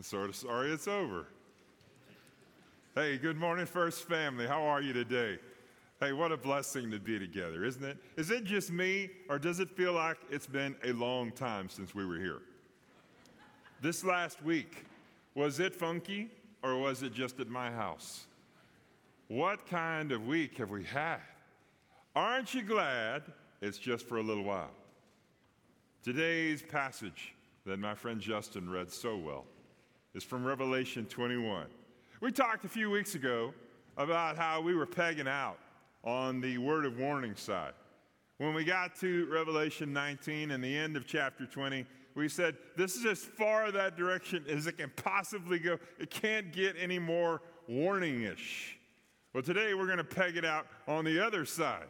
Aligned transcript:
I'm 0.00 0.04
sort 0.04 0.30
of 0.30 0.36
sorry 0.36 0.70
it's 0.70 0.88
over. 0.88 1.26
Hey, 2.94 3.18
good 3.18 3.36
morning, 3.36 3.66
First 3.66 4.08
Family. 4.08 4.46
How 4.46 4.62
are 4.62 4.80
you 4.80 4.94
today? 4.94 5.38
Hey, 6.00 6.14
what 6.14 6.32
a 6.32 6.38
blessing 6.38 6.90
to 6.92 6.98
be 6.98 7.18
together, 7.18 7.66
isn't 7.66 7.84
it? 7.84 7.98
Is 8.16 8.30
it 8.30 8.44
just 8.44 8.72
me, 8.72 9.10
or 9.28 9.38
does 9.38 9.60
it 9.60 9.68
feel 9.68 9.92
like 9.92 10.16
it's 10.30 10.46
been 10.46 10.74
a 10.84 10.92
long 10.92 11.32
time 11.32 11.68
since 11.68 11.94
we 11.94 12.06
were 12.06 12.16
here? 12.16 12.40
This 13.82 14.02
last 14.02 14.42
week, 14.42 14.86
was 15.34 15.60
it 15.60 15.74
funky, 15.74 16.30
or 16.62 16.78
was 16.78 17.02
it 17.02 17.12
just 17.12 17.38
at 17.38 17.48
my 17.48 17.70
house? 17.70 18.24
What 19.28 19.66
kind 19.66 20.12
of 20.12 20.26
week 20.26 20.56
have 20.56 20.70
we 20.70 20.84
had? 20.84 21.20
Aren't 22.16 22.54
you 22.54 22.62
glad 22.62 23.24
it's 23.60 23.76
just 23.76 24.08
for 24.08 24.16
a 24.16 24.22
little 24.22 24.44
while? 24.44 24.72
Today's 26.02 26.62
passage 26.62 27.34
that 27.66 27.78
my 27.78 27.94
friend 27.94 28.18
Justin 28.18 28.70
read 28.70 28.90
so 28.90 29.18
well 29.18 29.44
is 30.14 30.24
from 30.24 30.44
Revelation 30.44 31.06
21. 31.06 31.66
We 32.20 32.32
talked 32.32 32.64
a 32.64 32.68
few 32.68 32.90
weeks 32.90 33.14
ago 33.14 33.54
about 33.96 34.36
how 34.36 34.60
we 34.60 34.74
were 34.74 34.86
pegging 34.86 35.28
out 35.28 35.58
on 36.02 36.40
the 36.40 36.58
word 36.58 36.84
of 36.84 36.98
warning 36.98 37.36
side. 37.36 37.74
When 38.38 38.54
we 38.54 38.64
got 38.64 38.96
to 39.00 39.26
Revelation 39.30 39.92
19 39.92 40.50
and 40.50 40.64
the 40.64 40.76
end 40.76 40.96
of 40.96 41.06
chapter 41.06 41.46
20, 41.46 41.86
we 42.14 42.28
said 42.28 42.56
this 42.76 42.96
is 42.96 43.06
as 43.06 43.18
far 43.22 43.70
that 43.70 43.96
direction 43.96 44.44
as 44.48 44.66
it 44.66 44.78
can 44.78 44.90
possibly 44.96 45.58
go. 45.58 45.78
It 45.98 46.10
can't 46.10 46.52
get 46.52 46.74
any 46.78 46.98
more 46.98 47.40
warning-ish. 47.68 48.78
Well, 49.32 49.44
today 49.44 49.74
we're 49.74 49.86
going 49.86 49.98
to 49.98 50.04
peg 50.04 50.36
it 50.36 50.44
out 50.44 50.66
on 50.88 51.04
the 51.04 51.24
other 51.24 51.44
side. 51.44 51.86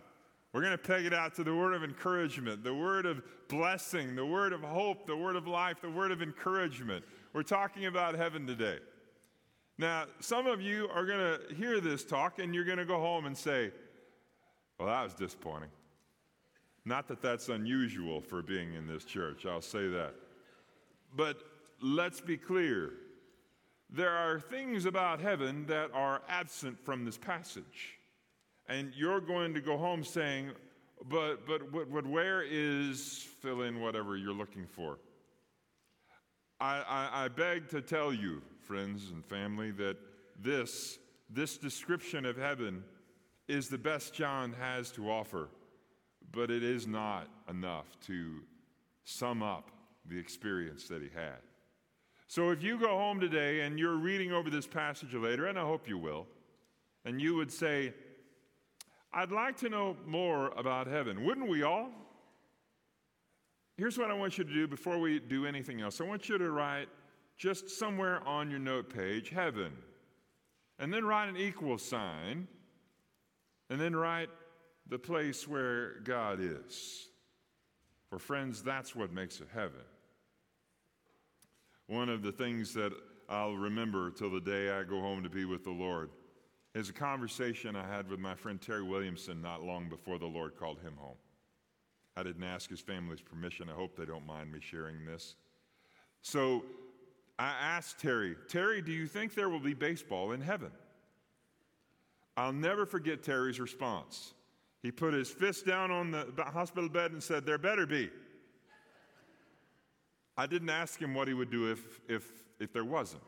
We're 0.53 0.61
going 0.61 0.73
to 0.73 0.79
peg 0.79 1.07
it 1.07 1.15
out 1.15 1.35
to 1.37 1.45
the 1.45 1.55
word 1.55 1.75
of 1.75 1.85
encouragement, 1.85 2.65
the 2.65 2.75
word 2.75 3.07
of 3.07 3.23
blessing, 3.49 4.15
the 4.15 4.27
word 4.27 4.53
of 4.53 4.61
hope, 4.61 5.07
the 5.07 5.17
word 5.17 5.37
of 5.37 5.47
life, 5.47 5.81
the 5.81 5.91
word 5.91 6.11
of 6.11 6.21
encouragement. 6.21 7.05
We're 7.33 7.43
talking 7.45 7.87
about 7.87 8.17
heaven 8.17 8.47
today. 8.47 8.79
Now, 9.79 10.07
some 10.19 10.47
of 10.47 10.61
you 10.61 10.89
are 10.93 11.07
going 11.07 11.19
to 11.21 11.55
hear 11.55 11.81
this 11.81 12.05
talk 12.05 12.39
and 12.41 12.55
you're 12.55 12.65
going 12.65 12.79
to 12.79 12.85
go 12.85 12.99
home 12.99 13.27
and 13.27 13.37
say, 13.37 13.71
Well, 14.79 14.89
that 14.89 15.05
was 15.05 15.15
disappointing. 15.15 15.71
Not 16.85 17.07
that 17.09 17.23
that's 17.23 17.49
unusual 17.49 18.21
for 18.21 18.43
being 18.43 18.75
in 18.75 18.87
this 18.87 19.05
church, 19.05 19.47
I'll 19.47 19.61
say 19.61 19.87
that. 19.89 20.15
But 21.17 21.39
let's 21.81 22.21
be 22.21 22.37
clear 22.37 22.95
there 23.89 24.11
are 24.11 24.41
things 24.41 24.85
about 24.85 25.21
heaven 25.21 25.67
that 25.67 25.91
are 25.95 26.23
absent 26.29 26.79
from 26.85 27.05
this 27.05 27.17
passage. 27.17 27.99
And 28.69 28.93
you're 28.95 29.21
going 29.21 29.55
to 29.55 29.61
go 29.61 29.77
home 29.77 30.05
saying, 30.05 30.51
but, 31.09 31.47
but, 31.47 31.73
but, 31.73 32.07
where 32.07 32.43
is 32.43 33.27
fill 33.41 33.63
in 33.63 33.81
whatever 33.81 34.17
you're 34.17 34.35
looking 34.35 34.67
for? 34.67 34.99
I, 36.61 37.09
I, 37.25 37.29
beg 37.29 37.69
to 37.71 37.81
tell 37.81 38.13
you, 38.13 38.43
friends 38.61 39.11
and 39.11 39.25
family, 39.25 39.71
that 39.73 39.97
this, 40.39 40.99
this 41.31 41.57
description 41.57 42.27
of 42.27 42.37
heaven 42.37 42.85
is 43.49 43.69
the 43.69 43.79
best 43.79 44.13
John 44.13 44.53
has 44.61 44.91
to 44.93 45.11
offer, 45.11 45.49
but 46.33 46.51
it 46.51 46.63
is 46.63 46.87
not 46.87 47.29
enough 47.49 47.87
to 48.07 48.41
sum 49.05 49.43
up 49.43 49.71
the 50.07 50.19
experience 50.19 50.87
that 50.89 51.01
he 51.01 51.09
had. 51.15 51.39
So 52.27 52.51
if 52.51 52.63
you 52.63 52.79
go 52.79 52.89
home 52.89 53.21
today 53.21 53.61
and 53.63 53.79
you're 53.79 53.97
reading 53.97 54.33
over 54.33 54.51
this 54.51 54.67
passage 54.67 55.15
later, 55.15 55.47
and 55.47 55.59
I 55.59 55.63
hope 55.63 55.89
you 55.89 55.99
will, 55.99 56.27
and 57.05 57.21
you 57.21 57.35
would 57.37 57.51
say, 57.51 57.95
I'd 59.13 59.33
like 59.33 59.57
to 59.59 59.69
know 59.69 59.97
more 60.07 60.49
about 60.57 60.87
heaven. 60.87 61.25
Wouldn't 61.25 61.49
we 61.49 61.63
all? 61.63 61.91
Here's 63.81 63.97
what 63.97 64.11
I 64.11 64.13
want 64.13 64.37
you 64.37 64.45
to 64.45 64.53
do 64.53 64.69
before 64.69 64.99
we 64.99 65.21
do 65.21 65.47
anything 65.47 65.81
else. 65.81 66.03
I 66.03 66.05
want 66.05 66.29
you 66.29 66.37
to 66.37 66.51
write 66.51 66.91
just 67.39 67.71
somewhere 67.71 68.23
on 68.29 68.51
your 68.51 68.59
note 68.59 68.93
page, 68.93 69.31
heaven. 69.31 69.73
And 70.79 70.93
then 70.93 71.03
write 71.03 71.31
an 71.31 71.39
equal 71.39 71.79
sign. 71.79 72.47
And 73.71 73.81
then 73.81 73.97
write 73.97 74.29
the 74.87 74.99
place 74.99 75.49
where 75.49 76.01
God 76.01 76.41
is. 76.43 77.09
For 78.11 78.19
friends, 78.19 78.63
that's 78.63 78.95
what 78.95 79.15
makes 79.15 79.41
it 79.41 79.49
heaven. 79.51 79.87
One 81.87 82.11
of 82.11 82.21
the 82.21 82.33
things 82.33 82.75
that 82.75 82.93
I'll 83.31 83.55
remember 83.55 84.11
till 84.11 84.31
the 84.31 84.43
day 84.43 84.69
I 84.69 84.83
go 84.83 85.01
home 85.01 85.23
to 85.23 85.31
be 85.31 85.47
with 85.47 85.65
the 85.65 85.71
Lord 85.71 86.11
is 86.75 86.91
a 86.91 86.93
conversation 86.93 87.77
I 87.77 87.87
had 87.87 88.11
with 88.11 88.21
my 88.21 88.35
friend 88.35 88.61
Terry 88.61 88.83
Williamson 88.83 89.41
not 89.41 89.63
long 89.63 89.89
before 89.89 90.19
the 90.19 90.27
Lord 90.27 90.55
called 90.55 90.81
him 90.81 90.97
home. 90.99 91.17
I 92.17 92.23
didn't 92.23 92.45
ask 92.45 92.69
his 92.69 92.81
family's 92.81 93.21
permission. 93.21 93.69
I 93.71 93.75
hope 93.75 93.97
they 93.97 94.05
don't 94.05 94.27
mind 94.27 94.53
me 94.53 94.59
sharing 94.61 95.05
this. 95.05 95.37
So 96.23 96.65
I 97.39 97.55
asked 97.61 97.99
Terry, 97.99 98.37
Terry, 98.49 98.83
do 98.83 98.93
you 98.93 99.07
think 99.07 99.35
there 99.35 99.49
will 99.49 99.61
be 99.61 99.75
baseball 99.75 100.33
in 100.33 100.41
heaven? 100.41 100.71
I'll 102.37 102.53
never 102.53 102.87
forget 102.87 103.23
Terry's 103.23 103.61
response. 103.61 104.35
He 104.83 104.91
put 104.91 105.15
his 105.15 105.29
fist 105.29 105.67
down 105.67 105.91
on 105.91 106.11
the 106.11 106.45
hospital 106.45 106.89
bed 106.89 107.13
and 107.13 107.23
said, 107.23 107.45
There 107.45 107.59
better 107.59 107.87
be. 107.87 108.11
I 110.37 110.47
didn't 110.47 110.71
ask 110.71 110.99
him 110.99 111.13
what 111.13 111.29
he 111.29 111.35
would 111.35 111.51
do 111.51 111.71
if, 111.71 112.01
if, 112.09 112.25
if 112.59 112.73
there 112.73 112.85
wasn't. 112.85 113.23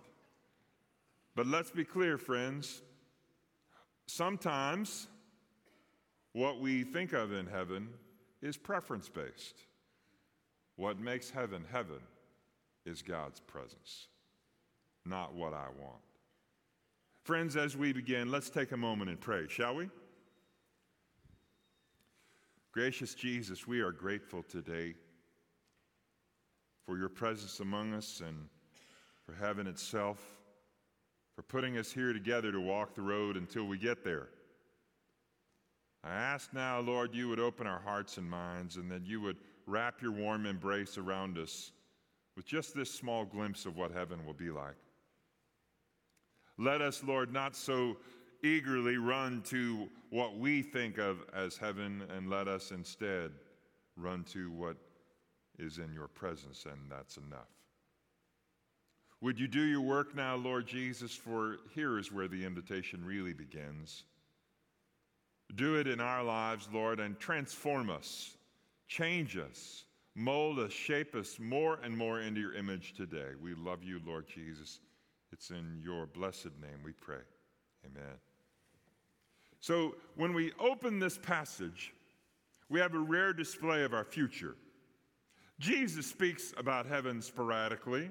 But 1.34 1.46
let's 1.46 1.70
be 1.70 1.84
clear, 1.84 2.16
friends. 2.16 2.80
Sometimes 4.06 5.08
what 6.32 6.60
we 6.60 6.84
think 6.84 7.12
of 7.12 7.32
in 7.32 7.46
heaven 7.46 7.88
is 8.42 8.56
preference 8.56 9.08
based. 9.08 9.66
What 10.76 10.98
makes 10.98 11.30
heaven 11.30 11.64
heaven 11.70 12.00
is 12.84 13.02
God's 13.02 13.40
presence, 13.40 14.08
not 15.06 15.34
what 15.34 15.54
I 15.54 15.66
want. 15.80 16.02
Friends, 17.24 17.56
as 17.56 17.76
we 17.76 17.92
begin, 17.92 18.30
let's 18.30 18.50
take 18.50 18.72
a 18.72 18.76
moment 18.76 19.08
and 19.10 19.20
pray, 19.20 19.46
shall 19.48 19.76
we? 19.76 19.88
Gracious 22.72 23.14
Jesus, 23.14 23.66
we 23.66 23.80
are 23.80 23.92
grateful 23.92 24.42
today 24.42 24.94
for 26.84 26.98
your 26.98 27.10
presence 27.10 27.60
among 27.60 27.92
us 27.94 28.22
and 28.26 28.48
for 29.24 29.34
heaven 29.34 29.66
itself, 29.66 30.18
for 31.36 31.42
putting 31.42 31.78
us 31.78 31.92
here 31.92 32.12
together 32.12 32.50
to 32.50 32.60
walk 32.60 32.94
the 32.94 33.02
road 33.02 33.36
until 33.36 33.66
we 33.66 33.78
get 33.78 34.02
there. 34.02 34.30
I 36.04 36.14
ask 36.14 36.52
now, 36.52 36.80
Lord, 36.80 37.14
you 37.14 37.28
would 37.28 37.38
open 37.38 37.66
our 37.66 37.80
hearts 37.80 38.18
and 38.18 38.28
minds 38.28 38.76
and 38.76 38.90
that 38.90 39.06
you 39.06 39.20
would 39.20 39.36
wrap 39.66 40.02
your 40.02 40.12
warm 40.12 40.46
embrace 40.46 40.98
around 40.98 41.38
us 41.38 41.72
with 42.36 42.44
just 42.44 42.74
this 42.74 42.90
small 42.90 43.24
glimpse 43.24 43.66
of 43.66 43.76
what 43.76 43.92
heaven 43.92 44.24
will 44.26 44.32
be 44.32 44.50
like. 44.50 44.74
Let 46.58 46.80
us, 46.80 47.02
Lord, 47.04 47.32
not 47.32 47.54
so 47.54 47.96
eagerly 48.42 48.96
run 48.96 49.42
to 49.42 49.88
what 50.10 50.36
we 50.36 50.62
think 50.62 50.98
of 50.98 51.24
as 51.34 51.56
heaven, 51.56 52.02
and 52.14 52.28
let 52.28 52.48
us 52.48 52.70
instead 52.70 53.30
run 53.96 54.24
to 54.24 54.50
what 54.50 54.76
is 55.58 55.78
in 55.78 55.92
your 55.92 56.08
presence, 56.08 56.66
and 56.66 56.90
that's 56.90 57.16
enough. 57.16 57.48
Would 59.20 59.38
you 59.38 59.46
do 59.46 59.62
your 59.62 59.80
work 59.80 60.16
now, 60.16 60.34
Lord 60.34 60.66
Jesus? 60.66 61.14
For 61.14 61.58
here 61.74 61.98
is 61.98 62.10
where 62.10 62.28
the 62.28 62.44
invitation 62.44 63.04
really 63.04 63.32
begins. 63.32 64.04
Do 65.54 65.76
it 65.76 65.86
in 65.86 66.00
our 66.00 66.22
lives, 66.22 66.68
Lord, 66.72 67.00
and 67.00 67.18
transform 67.18 67.90
us, 67.90 68.36
change 68.88 69.36
us, 69.36 69.84
mold 70.14 70.58
us, 70.58 70.72
shape 70.72 71.14
us 71.14 71.38
more 71.38 71.78
and 71.82 71.96
more 71.96 72.20
into 72.20 72.40
your 72.40 72.54
image 72.54 72.94
today. 72.94 73.30
We 73.40 73.54
love 73.54 73.82
you, 73.82 74.00
Lord 74.06 74.26
Jesus. 74.26 74.80
It's 75.32 75.50
in 75.50 75.80
your 75.82 76.06
blessed 76.06 76.50
name 76.60 76.80
we 76.84 76.92
pray. 76.92 77.22
Amen. 77.84 78.14
So, 79.60 79.94
when 80.16 80.32
we 80.32 80.52
open 80.58 80.98
this 80.98 81.18
passage, 81.18 81.94
we 82.68 82.80
have 82.80 82.94
a 82.94 82.98
rare 82.98 83.32
display 83.32 83.84
of 83.84 83.94
our 83.94 84.04
future. 84.04 84.56
Jesus 85.58 86.06
speaks 86.06 86.52
about 86.56 86.86
heaven 86.86 87.22
sporadically. 87.22 88.10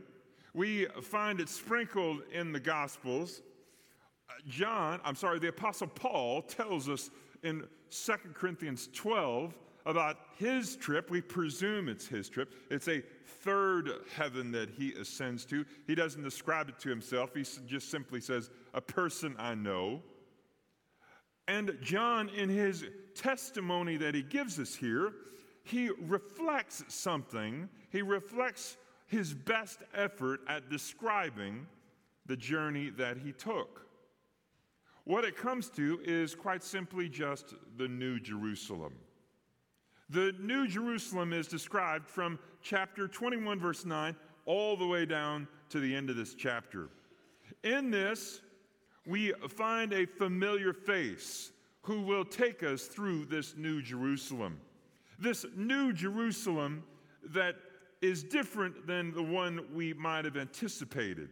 We 0.53 0.85
find 1.02 1.40
it 1.40 1.49
sprinkled 1.49 2.22
in 2.32 2.52
the 2.52 2.59
Gospels. 2.59 3.41
John, 4.47 4.99
I'm 5.03 5.16
sorry, 5.16 5.40
the 5.40 5.49
Apostle 5.49 5.87
Paul 5.87 6.41
tells 6.44 6.87
us 6.87 7.09
in 7.43 7.67
2 7.90 8.14
Corinthians 8.34 8.90
12 8.93 9.58
about 9.85 10.17
his 10.38 10.76
trip. 10.76 11.09
We 11.09 11.22
presume 11.22 11.90
it's 11.90 12.08
his 12.08 12.29
trip. 12.29 12.53
It's 12.70 12.88
a 12.88 13.02
third 13.26 13.90
heaven 14.16 14.52
that 14.52 14.70
he 14.70 14.93
ascends 14.93 15.46
to. 15.46 15.66
He 15.88 15.96
doesn't 15.96 16.23
describe 16.23 16.70
it 16.70 16.79
to 16.79 16.90
himself, 16.90 17.32
he 17.34 17.43
just 17.66 17.90
simply 17.90 18.22
says, 18.22 18.49
A 18.73 18.82
person 18.82 19.35
I 19.40 19.55
know. 19.55 20.02
And 21.47 21.78
John, 21.82 22.29
in 22.29 22.49
his 22.49 22.85
testimony 23.16 23.97
that 23.97 24.16
he 24.16 24.22
gives 24.22 24.59
us 24.59 24.76
here, 24.76 25.14
he 25.64 25.90
reflects 25.90 26.84
something. 26.87 27.67
He 27.90 28.02
reflects 28.02 28.78
his 29.08 29.34
best 29.34 29.79
effort 29.94 30.41
at 30.47 30.70
describing 30.70 31.67
the 32.26 32.37
journey 32.37 32.90
that 32.91 33.17
he 33.17 33.34
took. 33.34 33.85
What 35.05 35.23
it 35.23 35.35
comes 35.35 35.69
to 35.71 35.99
is 36.03 36.35
quite 36.35 36.63
simply 36.63 37.09
just 37.09 37.55
the 37.77 37.87
New 37.87 38.19
Jerusalem. 38.19 38.93
The 40.09 40.33
New 40.39 40.67
Jerusalem 40.67 41.33
is 41.33 41.47
described 41.47 42.07
from 42.07 42.37
chapter 42.61 43.07
21, 43.07 43.59
verse 43.59 43.85
9, 43.85 44.15
all 44.45 44.75
the 44.75 44.85
way 44.85 45.05
down 45.05 45.47
to 45.69 45.79
the 45.79 45.95
end 45.95 46.09
of 46.09 46.17
this 46.17 46.35
chapter. 46.35 46.89
In 47.63 47.89
this, 47.91 48.41
we 49.07 49.33
find 49.49 49.93
a 49.93 50.05
familiar 50.05 50.73
face 50.73 51.51
who 51.83 52.01
will 52.01 52.25
take 52.25 52.61
us 52.61 52.83
through 52.83 53.25
this 53.25 53.55
new 53.57 53.81
Jerusalem. 53.81 54.59
This 55.17 55.45
new 55.55 55.93
Jerusalem 55.93 56.83
that 57.29 57.55
is 58.01 58.23
different 58.23 58.87
than 58.87 59.13
the 59.13 59.23
one 59.23 59.65
we 59.73 59.93
might 59.93 60.25
have 60.25 60.37
anticipated. 60.37 61.29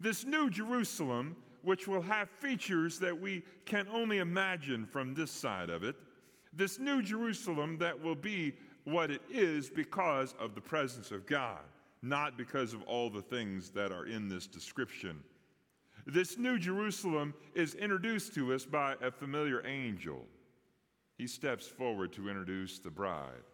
This 0.00 0.24
new 0.24 0.50
Jerusalem, 0.50 1.36
which 1.62 1.86
will 1.86 2.02
have 2.02 2.28
features 2.28 2.98
that 2.98 3.18
we 3.18 3.42
can 3.64 3.86
only 3.92 4.18
imagine 4.18 4.84
from 4.84 5.14
this 5.14 5.30
side 5.30 5.70
of 5.70 5.84
it. 5.84 5.96
This 6.52 6.78
new 6.78 7.02
Jerusalem 7.02 7.78
that 7.78 8.00
will 8.00 8.14
be 8.14 8.54
what 8.84 9.10
it 9.10 9.22
is 9.30 9.70
because 9.70 10.34
of 10.38 10.54
the 10.54 10.60
presence 10.60 11.12
of 11.12 11.26
God, 11.26 11.60
not 12.02 12.36
because 12.36 12.74
of 12.74 12.82
all 12.82 13.08
the 13.08 13.22
things 13.22 13.70
that 13.70 13.92
are 13.92 14.06
in 14.06 14.28
this 14.28 14.46
description. 14.46 15.22
This 16.04 16.36
new 16.36 16.58
Jerusalem 16.58 17.32
is 17.54 17.74
introduced 17.74 18.34
to 18.34 18.52
us 18.52 18.64
by 18.64 18.96
a 19.00 19.10
familiar 19.10 19.64
angel. 19.66 20.24
He 21.16 21.28
steps 21.28 21.68
forward 21.68 22.12
to 22.14 22.28
introduce 22.28 22.80
the 22.80 22.90
bride, 22.90 23.44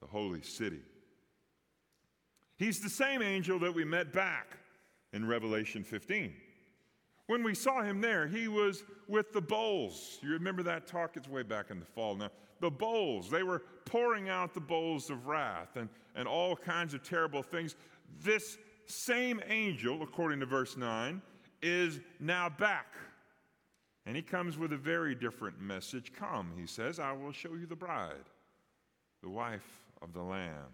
the 0.00 0.08
holy 0.08 0.42
city. 0.42 0.80
He's 2.56 2.80
the 2.80 2.90
same 2.90 3.22
angel 3.22 3.58
that 3.60 3.74
we 3.74 3.84
met 3.84 4.12
back 4.12 4.58
in 5.12 5.26
Revelation 5.26 5.84
15. 5.84 6.34
When 7.26 7.42
we 7.42 7.54
saw 7.54 7.82
him 7.82 8.00
there, 8.00 8.26
he 8.26 8.48
was 8.48 8.84
with 9.08 9.32
the 9.32 9.40
bowls. 9.40 10.18
You 10.22 10.30
remember 10.30 10.62
that 10.64 10.86
talk? 10.86 11.16
It's 11.16 11.28
way 11.28 11.42
back 11.42 11.70
in 11.70 11.80
the 11.80 11.86
fall 11.86 12.14
now. 12.16 12.30
The 12.60 12.70
bowls, 12.70 13.30
they 13.30 13.42
were 13.42 13.62
pouring 13.84 14.28
out 14.28 14.54
the 14.54 14.60
bowls 14.60 15.10
of 15.10 15.26
wrath 15.26 15.76
and, 15.76 15.88
and 16.14 16.28
all 16.28 16.54
kinds 16.54 16.94
of 16.94 17.02
terrible 17.02 17.42
things. 17.42 17.76
This 18.22 18.58
same 18.86 19.40
angel, 19.48 20.02
according 20.02 20.40
to 20.40 20.46
verse 20.46 20.76
9, 20.76 21.20
is 21.62 22.00
now 22.20 22.48
back. 22.48 22.94
And 24.06 24.14
he 24.14 24.22
comes 24.22 24.58
with 24.58 24.72
a 24.72 24.76
very 24.76 25.14
different 25.14 25.60
message. 25.60 26.12
Come, 26.14 26.52
he 26.58 26.66
says, 26.66 26.98
I 26.98 27.12
will 27.12 27.32
show 27.32 27.54
you 27.54 27.66
the 27.66 27.76
bride, 27.76 28.28
the 29.22 29.30
wife 29.30 29.80
of 30.02 30.12
the 30.12 30.22
Lamb. 30.22 30.72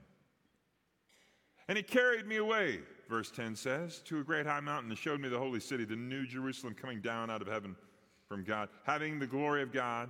And 1.68 1.76
he 1.76 1.84
carried 1.84 2.26
me 2.26 2.36
away, 2.36 2.80
verse 3.10 3.30
10 3.32 3.56
says, 3.56 3.98
to 4.04 4.20
a 4.20 4.24
great 4.24 4.46
high 4.46 4.60
mountain 4.60 4.88
and 4.88 4.98
showed 4.98 5.20
me 5.20 5.28
the 5.28 5.38
holy 5.38 5.58
city, 5.58 5.84
the 5.84 5.96
new 5.96 6.24
Jerusalem 6.24 6.74
coming 6.80 7.00
down 7.00 7.28
out 7.28 7.42
of 7.42 7.48
heaven 7.48 7.74
from 8.28 8.44
God, 8.44 8.68
having 8.84 9.18
the 9.18 9.26
glory 9.26 9.62
of 9.62 9.72
God, 9.72 10.08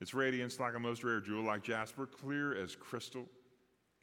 its 0.00 0.12
radiance 0.12 0.58
like 0.58 0.74
a 0.74 0.78
most 0.80 1.04
rare 1.04 1.20
jewel, 1.20 1.44
like 1.44 1.62
jasper, 1.62 2.06
clear 2.06 2.60
as 2.60 2.74
crystal. 2.74 3.26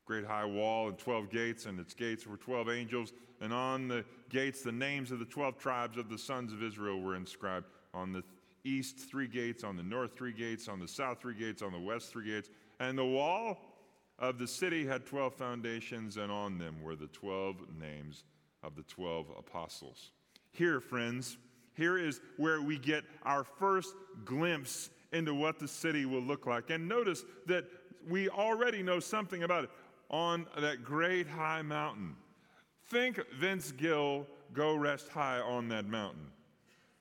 Great 0.06 0.26
high 0.26 0.46
wall 0.46 0.88
and 0.88 0.98
12 0.98 1.30
gates, 1.30 1.66
and 1.66 1.78
its 1.82 1.94
gates 1.94 2.26
were 2.26 2.38
12 2.38 2.70
angels, 2.70 3.12
and 3.42 3.52
on 3.52 3.90
the 3.90 4.06
gates 4.30 4.62
the 4.62 4.72
names 4.72 5.12
of 5.12 5.20
the 5.20 5.26
12 5.26 5.58
tribes 5.58 5.98
of 5.98 6.10
the 6.10 6.18
sons 6.18 6.54
of 6.54 6.64
Israel 6.64 7.02
were 7.02 7.16
inscribed. 7.16 7.66
On 7.94 8.14
the 8.14 8.24
east, 8.64 9.00
three 9.12 9.28
gates, 9.28 9.66
on 9.66 9.76
the 9.76 9.84
north, 9.84 10.16
three 10.16 10.32
gates, 10.32 10.70
on 10.70 10.80
the 10.80 10.88
south, 10.88 11.20
three 11.20 11.36
gates, 11.36 11.62
on 11.62 11.74
the 11.74 11.80
west, 11.80 12.10
three 12.10 12.26
gates. 12.26 12.50
And 12.80 12.98
the 12.98 13.04
wall 13.04 13.60
of 14.20 14.38
the 14.38 14.48
city 14.48 14.86
had 14.86 15.06
12 15.06 15.34
foundations, 15.34 16.18
and 16.18 16.32
on 16.32 16.58
them 16.58 16.82
were 16.82 16.96
the 16.96 17.08
12 17.08 17.58
names 17.80 18.24
of 18.64 18.76
the 18.76 18.84
12 18.84 19.28
apostles. 19.38 20.12
Here, 20.52 20.80
friends, 20.80 21.38
here 21.74 21.98
is 21.98 22.20
where 22.38 22.62
we 22.62 22.80
get 22.80 23.04
our 23.24 23.44
first 23.44 23.94
glimpse 24.26 24.90
into 25.14 25.34
what 25.34 25.60
the 25.60 25.68
city 25.68 26.06
will 26.06 26.22
look 26.22 26.46
like. 26.48 26.70
And 26.70 26.88
notice 26.88 27.24
that 27.46 27.66
we 28.10 28.30
already 28.30 28.82
know 28.82 29.00
something 29.00 29.44
about 29.44 29.66
it 29.66 29.70
on 30.10 30.48
that 30.60 30.84
great 30.84 31.28
high 31.28 31.62
mountain. 31.62 32.16
Think 32.90 33.20
Vince 33.36 33.72
Gill, 33.72 34.26
Go 34.54 34.76
Rest 34.76 35.10
High 35.10 35.40
on 35.40 35.68
that 35.70 35.86
mountain. 35.86 36.32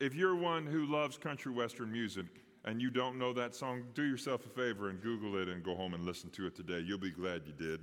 If 0.00 0.14
you're 0.14 0.34
one 0.36 0.66
who 0.66 0.84
loves 0.84 1.16
country 1.16 1.52
western 1.52 1.90
music, 1.90 2.26
and 2.66 2.82
you 2.82 2.90
don't 2.90 3.18
know 3.18 3.32
that 3.32 3.54
song, 3.54 3.84
do 3.94 4.02
yourself 4.02 4.44
a 4.44 4.48
favor 4.48 4.90
and 4.90 5.00
Google 5.00 5.40
it 5.40 5.48
and 5.48 5.62
go 5.62 5.74
home 5.76 5.94
and 5.94 6.04
listen 6.04 6.30
to 6.30 6.46
it 6.46 6.56
today. 6.56 6.80
You'll 6.80 6.98
be 6.98 7.12
glad 7.12 7.42
you 7.46 7.52
did. 7.52 7.80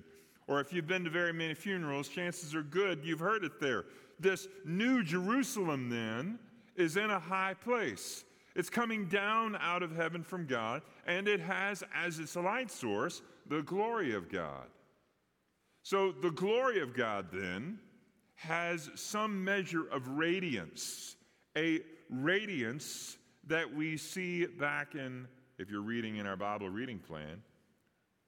Or 0.48 0.60
if 0.60 0.74
you've 0.74 0.88
been 0.88 1.06
to 1.06 1.10
very 1.10 1.32
many 1.32 1.54
funerals, 1.54 2.10
chances 2.10 2.54
are 2.54 2.64
good 2.64 3.00
you've 3.04 3.22
heard 3.22 3.46
it 3.46 3.62
there. 3.62 3.86
This 4.20 4.48
new 4.66 5.02
Jerusalem, 5.04 5.90
then, 5.90 6.38
is 6.76 6.98
in 6.98 7.10
a 7.10 7.20
high 7.20 7.54
place. 7.54 8.26
It's 8.56 8.70
coming 8.70 9.06
down 9.06 9.56
out 9.56 9.84
of 9.84 9.96
heaven 9.96 10.22
from 10.22 10.46
God, 10.46 10.82
and 11.08 11.28
it 11.28 11.40
has 11.40 11.84
as 11.96 12.20
its 12.20 12.36
light 12.36 12.70
source 12.70 13.22
the 13.48 13.62
glory 13.62 14.14
of 14.14 14.30
God. 14.30 14.68
So 15.82 16.12
the 16.12 16.32
glory 16.32 16.82
of 16.82 16.94
God, 16.94 17.28
then, 17.32 17.80
has 18.36 18.90
some 18.96 19.44
measure 19.44 19.88
of 19.92 20.08
radiance, 20.10 21.16
a 21.58 21.80
radiance 22.10 23.18
that 23.48 23.74
we 23.74 23.98
see 23.98 24.46
back 24.46 24.96
in, 24.96 25.28
if 25.58 25.70
you're 25.70 25.82
reading 25.82 26.18
in 26.18 26.26
our 26.26 26.38
Bible 26.38 26.70
reading 26.70 27.00
plan, 27.00 27.42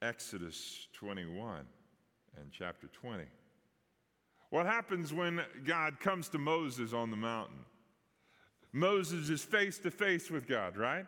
Exodus 0.02 0.88
21 0.92 1.64
and 2.38 2.50
chapter 2.52 2.86
20. 2.88 3.24
What 4.50 4.66
happens 4.66 5.12
when 5.12 5.40
God 5.64 5.98
comes 6.00 6.28
to 6.30 6.38
Moses 6.38 6.92
on 6.92 7.10
the 7.10 7.16
mountain? 7.16 7.64
Moses 8.72 9.30
is 9.30 9.42
face 9.42 9.78
to 9.78 9.90
face 9.90 10.30
with 10.30 10.46
God, 10.46 10.76
right? 10.76 11.06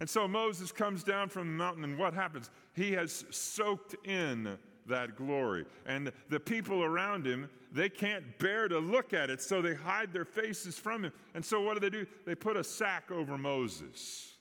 And 0.00 0.08
so 0.08 0.26
Moses 0.26 0.72
comes 0.72 1.04
down 1.04 1.28
from 1.28 1.46
the 1.48 1.52
mountain, 1.52 1.84
and 1.84 1.98
what 1.98 2.14
happens? 2.14 2.50
He 2.72 2.92
has 2.92 3.24
soaked 3.30 3.94
in 4.06 4.58
that 4.86 5.16
glory. 5.16 5.66
And 5.86 6.12
the 6.28 6.40
people 6.40 6.82
around 6.82 7.26
him, 7.26 7.48
they 7.72 7.88
can't 7.88 8.38
bear 8.38 8.68
to 8.68 8.78
look 8.78 9.12
at 9.12 9.30
it, 9.30 9.40
so 9.40 9.60
they 9.60 9.74
hide 9.74 10.12
their 10.12 10.24
faces 10.24 10.78
from 10.78 11.04
him. 11.04 11.12
And 11.34 11.44
so 11.44 11.60
what 11.60 11.74
do 11.74 11.80
they 11.80 11.90
do? 11.90 12.06
They 12.26 12.34
put 12.34 12.56
a 12.56 12.64
sack 12.64 13.10
over 13.10 13.36
Moses 13.38 14.34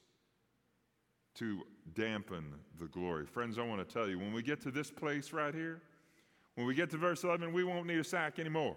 to 1.36 1.62
dampen 1.96 2.46
the 2.80 2.88
glory. 2.88 3.26
Friends, 3.26 3.58
I 3.58 3.64
want 3.64 3.88
to 3.88 3.94
tell 3.94 4.08
you, 4.08 4.20
when 4.20 4.34
we 4.34 4.44
get 4.44 4.62
to 4.62 4.72
this 4.72 4.92
place 4.92 5.34
right 5.34 5.54
here, 5.54 5.82
when 6.56 6.68
we 6.68 6.76
get 6.76 6.92
to 6.92 6.98
verse 6.98 7.24
11, 7.24 7.52
we 7.52 7.64
won't 7.64 7.88
need 7.88 8.00
a 8.00 8.04
sack 8.04 8.38
anymore. 8.38 8.76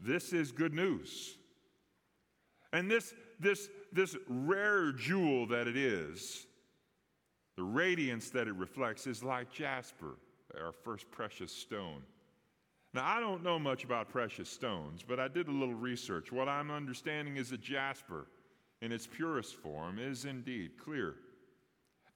This 0.00 0.32
is 0.32 0.52
good 0.52 0.74
news. 0.74 1.36
And 2.72 2.90
this, 2.90 3.14
this, 3.40 3.68
this 3.92 4.16
rare 4.28 4.92
jewel 4.92 5.46
that 5.48 5.66
it 5.66 5.76
is, 5.76 6.45
the 7.56 7.64
radiance 7.64 8.30
that 8.30 8.48
it 8.48 8.54
reflects 8.54 9.06
is 9.06 9.22
like 9.22 9.50
jasper, 9.50 10.16
our 10.60 10.72
first 10.72 11.10
precious 11.10 11.52
stone. 11.52 12.02
Now, 12.92 13.06
I 13.06 13.20
don't 13.20 13.42
know 13.42 13.58
much 13.58 13.84
about 13.84 14.08
precious 14.08 14.48
stones, 14.48 15.04
but 15.06 15.20
I 15.20 15.28
did 15.28 15.48
a 15.48 15.52
little 15.52 15.74
research. 15.74 16.32
What 16.32 16.48
I'm 16.48 16.70
understanding 16.70 17.36
is 17.36 17.50
that 17.50 17.60
jasper, 17.60 18.26
in 18.80 18.92
its 18.92 19.06
purest 19.06 19.56
form, 19.56 19.98
is 19.98 20.24
indeed 20.24 20.72
clear. 20.82 21.16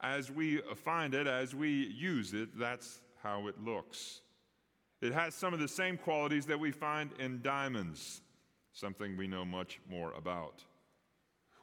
As 0.01 0.31
we 0.31 0.63
find 0.77 1.15
it, 1.15 1.27
as 1.27 1.55
we 1.55 1.71
use 1.71 2.33
it, 2.33 2.59
that's 2.59 3.03
how 3.23 3.49
it 3.49 3.63
looks. 3.63 4.23
It 5.03 5.13
has 5.13 5.35
some 5.35 5.53
of 5.53 5.61
the 5.61 5.69
same 5.69 5.97
qualities 5.97 6.47
that 6.47 6.61
we 6.61 6.71
find 6.71 7.11
in 7.19 7.43
diamonds, 7.43 8.23
something 8.73 9.17
we 9.17 9.27
know 9.27 9.45
much 9.45 9.81
more 9.91 10.13
about. 10.13 10.65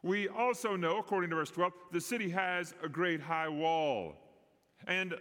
We 0.04 0.28
also 0.28 0.76
know, 0.76 1.00
according 1.00 1.30
to 1.32 1.36
verse 1.36 1.52
12, 1.52 1.74
the 1.92 2.02
city 2.02 2.30
has 2.30 2.74
a 2.84 2.90
great 2.90 3.22
high 3.22 3.50
wall. 3.50 4.16
And 4.86 5.16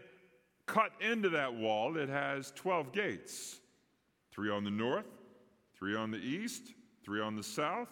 cut 0.67 0.93
into 1.01 1.29
that 1.31 1.55
wall, 1.55 1.97
it 1.97 2.09
has 2.09 2.53
12 2.57 2.93
gates 2.93 3.61
three 4.33 4.51
on 4.51 4.65
the 4.65 4.71
north, 4.71 5.07
three 5.79 5.97
on 5.97 6.11
the 6.11 6.19
east, 6.19 6.75
three 7.03 7.23
on 7.23 7.37
the 7.37 7.43
south, 7.43 7.89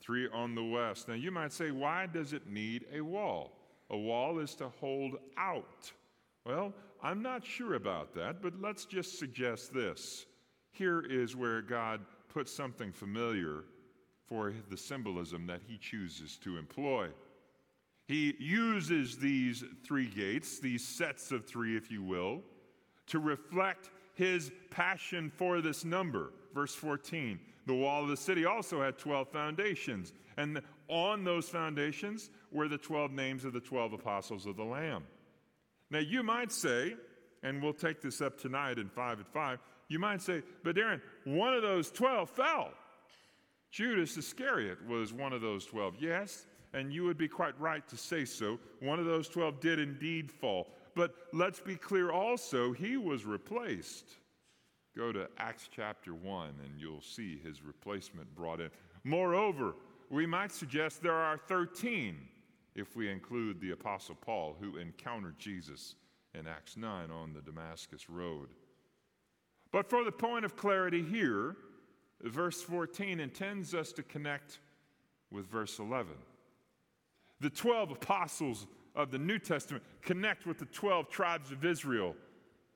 three 0.00 0.28
on 0.32 0.54
the 0.54 0.62
west. 0.62 1.08
Now, 1.08 1.14
you 1.14 1.32
might 1.32 1.52
say, 1.52 1.72
why 1.72 2.06
does 2.06 2.32
it 2.32 2.48
need 2.48 2.84
a 2.92 3.00
wall? 3.00 3.58
A 3.90 3.98
wall 3.98 4.38
is 4.38 4.54
to 4.56 4.68
hold 4.68 5.16
out. 5.36 5.92
Well, 6.44 6.72
I'm 7.02 7.20
not 7.20 7.44
sure 7.44 7.74
about 7.74 8.14
that, 8.14 8.42
but 8.42 8.60
let's 8.60 8.84
just 8.84 9.18
suggest 9.18 9.74
this. 9.74 10.26
Here 10.70 11.00
is 11.00 11.34
where 11.34 11.62
God 11.62 12.00
puts 12.28 12.52
something 12.52 12.92
familiar 12.92 13.64
for 14.28 14.52
the 14.70 14.76
symbolism 14.76 15.46
that 15.46 15.60
he 15.66 15.78
chooses 15.78 16.36
to 16.38 16.58
employ. 16.58 17.08
He 18.06 18.34
uses 18.38 19.18
these 19.18 19.64
three 19.86 20.06
gates, 20.06 20.58
these 20.58 20.86
sets 20.86 21.30
of 21.30 21.46
three, 21.46 21.76
if 21.76 21.90
you 21.90 22.02
will, 22.02 22.42
to 23.08 23.18
reflect 23.18 23.90
his 24.14 24.50
passion 24.70 25.30
for 25.34 25.60
this 25.60 25.84
number. 25.84 26.32
Verse 26.54 26.74
14 26.74 27.38
The 27.66 27.74
wall 27.74 28.02
of 28.02 28.08
the 28.08 28.16
city 28.16 28.46
also 28.46 28.82
had 28.82 28.98
12 28.98 29.28
foundations, 29.28 30.12
and 30.36 30.60
on 30.88 31.22
those 31.24 31.48
foundations 31.48 32.30
were 32.50 32.68
the 32.68 32.78
12 32.78 33.12
names 33.12 33.44
of 33.44 33.52
the 33.52 33.60
12 33.60 33.92
apostles 33.92 34.46
of 34.46 34.56
the 34.56 34.64
Lamb. 34.64 35.04
Now, 35.90 36.00
you 36.00 36.22
might 36.22 36.52
say, 36.52 36.94
and 37.42 37.62
we'll 37.62 37.72
take 37.72 38.00
this 38.00 38.20
up 38.20 38.38
tonight 38.38 38.78
in 38.78 38.88
5 38.88 39.20
at 39.20 39.32
5, 39.32 39.58
you 39.88 39.98
might 39.98 40.20
say, 40.20 40.42
but 40.64 40.74
Darin, 40.74 41.00
one 41.24 41.54
of 41.54 41.62
those 41.62 41.90
12 41.90 42.30
fell. 42.30 42.70
Judas 43.70 44.16
Iscariot 44.16 44.78
was 44.86 45.12
one 45.12 45.32
of 45.32 45.40
those 45.40 45.66
12. 45.66 45.96
Yes, 46.00 46.46
and 46.72 46.92
you 46.92 47.04
would 47.04 47.18
be 47.18 47.28
quite 47.28 47.58
right 47.60 47.86
to 47.88 47.96
say 47.96 48.24
so. 48.24 48.58
One 48.80 48.98
of 48.98 49.06
those 49.06 49.28
12 49.28 49.60
did 49.60 49.78
indeed 49.78 50.30
fall. 50.30 50.68
But 50.94 51.14
let's 51.32 51.60
be 51.60 51.76
clear 51.76 52.10
also, 52.10 52.72
he 52.72 52.96
was 52.96 53.24
replaced. 53.24 54.04
Go 54.96 55.12
to 55.12 55.28
Acts 55.38 55.68
chapter 55.70 56.14
1 56.14 56.48
and 56.48 56.80
you'll 56.80 57.00
see 57.00 57.38
his 57.38 57.62
replacement 57.62 58.34
brought 58.34 58.60
in. 58.60 58.70
Moreover, 59.04 59.76
we 60.10 60.26
might 60.26 60.50
suggest 60.50 61.02
there 61.02 61.12
are 61.12 61.38
13 61.38 62.16
if 62.74 62.96
we 62.96 63.10
include 63.10 63.60
the 63.60 63.70
Apostle 63.72 64.16
Paul 64.16 64.56
who 64.60 64.76
encountered 64.76 65.38
Jesus 65.38 65.94
in 66.34 66.46
Acts 66.46 66.76
9 66.76 67.10
on 67.10 67.32
the 67.32 67.40
Damascus 67.42 68.10
Road. 68.10 68.48
But 69.70 69.88
for 69.88 70.02
the 70.04 70.12
point 70.12 70.44
of 70.44 70.56
clarity 70.56 71.02
here, 71.02 71.56
verse 72.22 72.62
14 72.62 73.20
intends 73.20 73.74
us 73.74 73.92
to 73.92 74.02
connect 74.02 74.58
with 75.30 75.46
verse 75.46 75.78
11. 75.78 76.12
The 77.40 77.50
12 77.50 77.92
apostles 77.92 78.66
of 78.96 79.10
the 79.10 79.18
New 79.18 79.38
Testament 79.38 79.84
connect 80.02 80.46
with 80.46 80.58
the 80.58 80.66
12 80.66 81.08
tribes 81.08 81.52
of 81.52 81.64
Israel 81.64 82.16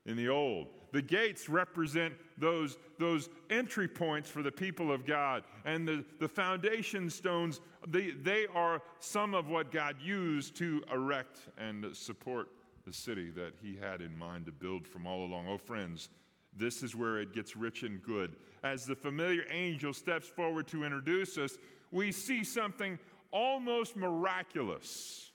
in 0.06 0.16
the 0.16 0.28
Old. 0.28 0.68
The 0.92 1.02
gates 1.02 1.48
represent 1.48 2.14
those, 2.36 2.76
those 2.98 3.30
entry 3.50 3.88
points 3.88 4.28
for 4.28 4.42
the 4.42 4.52
people 4.52 4.92
of 4.92 5.06
God. 5.06 5.42
And 5.64 5.88
the, 5.88 6.04
the 6.20 6.28
foundation 6.28 7.08
stones, 7.08 7.60
they, 7.88 8.10
they 8.10 8.46
are 8.54 8.82
some 9.00 9.34
of 9.34 9.48
what 9.48 9.72
God 9.72 9.96
used 10.02 10.54
to 10.56 10.82
erect 10.92 11.38
and 11.56 11.96
support 11.96 12.48
the 12.84 12.92
city 12.92 13.30
that 13.30 13.54
He 13.62 13.76
had 13.76 14.00
in 14.00 14.16
mind 14.16 14.46
to 14.46 14.52
build 14.52 14.86
from 14.86 15.06
all 15.06 15.24
along. 15.24 15.46
Oh, 15.48 15.58
friends, 15.58 16.08
this 16.54 16.82
is 16.82 16.94
where 16.94 17.18
it 17.18 17.32
gets 17.32 17.56
rich 17.56 17.82
and 17.82 18.02
good. 18.02 18.36
As 18.62 18.84
the 18.84 18.94
familiar 18.94 19.44
angel 19.50 19.92
steps 19.92 20.28
forward 20.28 20.68
to 20.68 20.84
introduce 20.84 21.38
us, 21.38 21.56
we 21.90 22.12
see 22.12 22.44
something 22.44 22.98
almost 23.30 23.96
miraculous. 23.96 25.30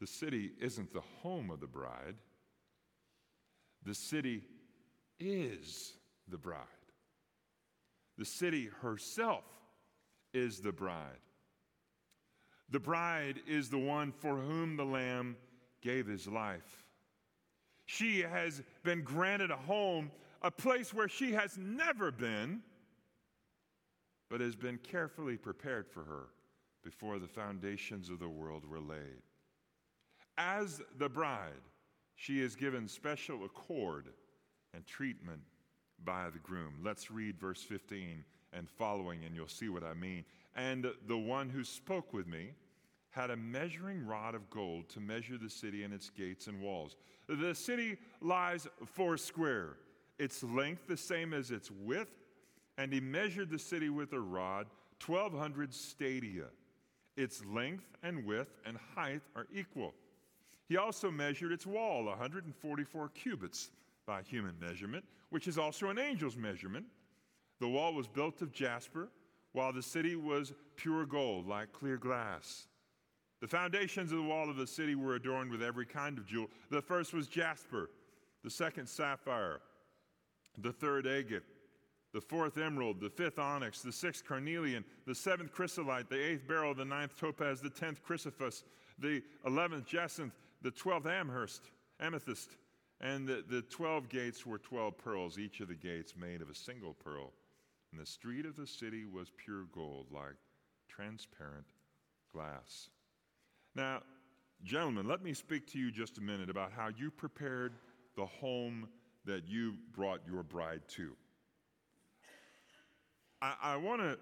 The 0.00 0.06
city 0.06 0.52
isn't 0.60 0.92
the 0.92 1.02
home 1.22 1.50
of 1.50 1.60
the 1.60 1.66
bride, 1.66 2.16
the 3.84 3.94
city 3.94 4.42
is 5.18 5.94
the 6.28 6.38
bride. 6.38 6.62
The 8.16 8.24
city 8.24 8.68
herself 8.82 9.44
is 10.34 10.60
the 10.60 10.72
bride. 10.72 11.22
The 12.70 12.80
bride 12.80 13.40
is 13.46 13.70
the 13.70 13.78
one 13.78 14.12
for 14.12 14.36
whom 14.36 14.76
the 14.76 14.84
Lamb 14.84 15.36
gave 15.80 16.06
his 16.06 16.26
life. 16.26 16.84
She 17.90 18.20
has 18.20 18.62
been 18.82 19.02
granted 19.02 19.50
a 19.50 19.56
home, 19.56 20.10
a 20.42 20.50
place 20.50 20.92
where 20.92 21.08
she 21.08 21.32
has 21.32 21.56
never 21.56 22.12
been, 22.12 22.60
but 24.28 24.42
has 24.42 24.54
been 24.54 24.76
carefully 24.76 25.38
prepared 25.38 25.88
for 25.88 26.04
her 26.04 26.26
before 26.84 27.18
the 27.18 27.26
foundations 27.26 28.10
of 28.10 28.18
the 28.18 28.28
world 28.28 28.66
were 28.68 28.78
laid. 28.78 29.22
As 30.36 30.82
the 30.98 31.08
bride, 31.08 31.62
she 32.14 32.42
is 32.42 32.54
given 32.54 32.88
special 32.88 33.46
accord 33.46 34.08
and 34.74 34.86
treatment 34.86 35.40
by 36.04 36.28
the 36.28 36.40
groom. 36.40 36.74
Let's 36.84 37.10
read 37.10 37.40
verse 37.40 37.62
15 37.62 38.22
and 38.52 38.68
following, 38.68 39.24
and 39.24 39.34
you'll 39.34 39.48
see 39.48 39.70
what 39.70 39.82
I 39.82 39.94
mean. 39.94 40.26
And 40.54 40.92
the 41.06 41.16
one 41.16 41.48
who 41.48 41.64
spoke 41.64 42.12
with 42.12 42.26
me, 42.26 42.50
had 43.10 43.30
a 43.30 43.36
measuring 43.36 44.06
rod 44.06 44.34
of 44.34 44.48
gold 44.50 44.88
to 44.90 45.00
measure 45.00 45.38
the 45.38 45.50
city 45.50 45.82
and 45.84 45.92
its 45.92 46.10
gates 46.10 46.46
and 46.46 46.60
walls. 46.60 46.96
The 47.28 47.54
city 47.54 47.96
lies 48.20 48.66
four 48.86 49.16
square, 49.16 49.76
its 50.18 50.42
length 50.42 50.86
the 50.86 50.96
same 50.96 51.32
as 51.32 51.50
its 51.50 51.70
width, 51.70 52.10
and 52.76 52.92
he 52.92 53.00
measured 53.00 53.50
the 53.50 53.58
city 53.58 53.88
with 53.88 54.12
a 54.12 54.20
rod, 54.20 54.66
1,200 55.04 55.72
stadia. 55.74 56.44
Its 57.16 57.44
length 57.44 57.84
and 58.02 58.24
width 58.24 58.60
and 58.64 58.78
height 58.94 59.22
are 59.34 59.46
equal. 59.52 59.94
He 60.68 60.76
also 60.76 61.10
measured 61.10 61.50
its 61.50 61.66
wall, 61.66 62.04
144 62.04 63.08
cubits 63.08 63.70
by 64.06 64.22
human 64.22 64.54
measurement, 64.60 65.04
which 65.30 65.48
is 65.48 65.58
also 65.58 65.88
an 65.88 65.98
angel's 65.98 66.36
measurement. 66.36 66.86
The 67.60 67.68
wall 67.68 67.94
was 67.94 68.06
built 68.06 68.40
of 68.42 68.52
jasper, 68.52 69.08
while 69.52 69.72
the 69.72 69.82
city 69.82 70.14
was 70.14 70.52
pure 70.76 71.06
gold, 71.06 71.48
like 71.48 71.72
clear 71.72 71.96
glass. 71.96 72.68
The 73.40 73.48
foundations 73.48 74.10
of 74.10 74.18
the 74.18 74.24
wall 74.24 74.50
of 74.50 74.56
the 74.56 74.66
city 74.66 74.94
were 74.94 75.14
adorned 75.14 75.50
with 75.50 75.62
every 75.62 75.86
kind 75.86 76.18
of 76.18 76.26
jewel. 76.26 76.48
The 76.70 76.82
first 76.82 77.12
was 77.12 77.28
jasper, 77.28 77.90
the 78.42 78.50
second 78.50 78.88
sapphire, 78.88 79.60
the 80.58 80.72
third 80.72 81.06
agate, 81.06 81.44
the 82.12 82.20
fourth 82.20 82.58
emerald, 82.58 83.00
the 83.00 83.10
fifth 83.10 83.38
onyx, 83.38 83.82
the 83.82 83.92
sixth 83.92 84.24
carnelian, 84.24 84.84
the 85.06 85.14
seventh 85.14 85.52
chrysolite, 85.52 86.08
the 86.08 86.20
eighth 86.20 86.48
beryl, 86.48 86.74
the 86.74 86.84
ninth 86.84 87.16
topaz, 87.16 87.60
the 87.60 87.70
tenth 87.70 88.00
chrysoprase, 88.04 88.64
the 88.98 89.22
eleventh 89.46 89.86
jacinth, 89.86 90.32
the 90.62 90.70
twelfth 90.70 91.06
amherst, 91.06 91.70
amethyst, 92.00 92.56
and 93.00 93.28
the, 93.28 93.44
the 93.48 93.62
twelve 93.62 94.08
gates 94.08 94.44
were 94.44 94.58
twelve 94.58 94.98
pearls, 94.98 95.38
each 95.38 95.60
of 95.60 95.68
the 95.68 95.74
gates 95.74 96.14
made 96.16 96.42
of 96.42 96.50
a 96.50 96.54
single 96.54 96.94
pearl. 96.94 97.32
And 97.92 98.00
the 98.00 98.06
street 98.06 98.46
of 98.46 98.56
the 98.56 98.66
city 98.66 99.04
was 99.06 99.30
pure 99.36 99.66
gold, 99.72 100.06
like 100.10 100.34
transparent 100.88 101.66
glass. 102.32 102.88
Now, 103.78 104.00
gentlemen, 104.64 105.06
let 105.06 105.22
me 105.22 105.32
speak 105.32 105.68
to 105.68 105.78
you 105.78 105.92
just 105.92 106.18
a 106.18 106.20
minute 106.20 106.50
about 106.50 106.72
how 106.72 106.88
you 106.88 107.12
prepared 107.12 107.74
the 108.16 108.26
home 108.26 108.88
that 109.24 109.46
you 109.46 109.74
brought 109.94 110.20
your 110.28 110.42
bride 110.42 110.80
to. 110.96 111.12
I, 113.40 113.76
want 113.76 114.00
to. 114.00 114.18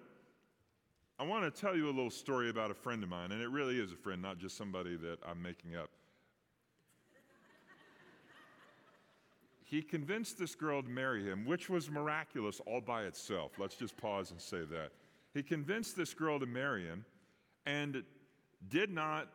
I 1.18 1.24
want 1.24 1.44
to 1.44 1.50
tell 1.58 1.74
you 1.74 1.86
a 1.86 1.88
little 1.94 2.10
story 2.10 2.50
about 2.50 2.70
a 2.70 2.74
friend 2.74 3.02
of 3.02 3.08
mine, 3.08 3.32
and 3.32 3.40
it 3.40 3.48
really 3.48 3.80
is 3.80 3.92
a 3.92 3.96
friend, 3.96 4.20
not 4.20 4.36
just 4.36 4.58
somebody 4.58 4.94
that 4.96 5.16
I'm 5.26 5.40
making 5.40 5.74
up. 5.74 5.88
he 9.64 9.80
convinced 9.80 10.38
this 10.38 10.54
girl 10.54 10.82
to 10.82 10.88
marry 10.90 11.24
him, 11.24 11.46
which 11.46 11.70
was 11.70 11.90
miraculous 11.90 12.60
all 12.66 12.82
by 12.82 13.04
itself. 13.04 13.52
Let's 13.58 13.76
just 13.76 13.96
pause 13.96 14.32
and 14.32 14.38
say 14.38 14.66
that. 14.70 14.90
He 15.32 15.42
convinced 15.42 15.96
this 15.96 16.12
girl 16.12 16.38
to 16.38 16.46
marry 16.46 16.84
him 16.84 17.06
and 17.64 18.04
did 18.68 18.90
not 18.90 19.30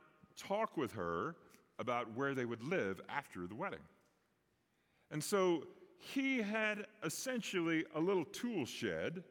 talk 0.47 0.77
with 0.77 0.93
her 0.93 1.35
about 1.79 2.15
where 2.15 2.33
they 2.33 2.45
would 2.45 2.63
live 2.63 3.01
after 3.09 3.47
the 3.47 3.55
wedding. 3.55 3.79
And 5.09 5.23
so 5.23 5.63
he 5.97 6.41
had 6.41 6.85
essentially 7.03 7.85
a 7.95 7.99
little 7.99 8.25
tool 8.25 8.65
shed 8.65 9.23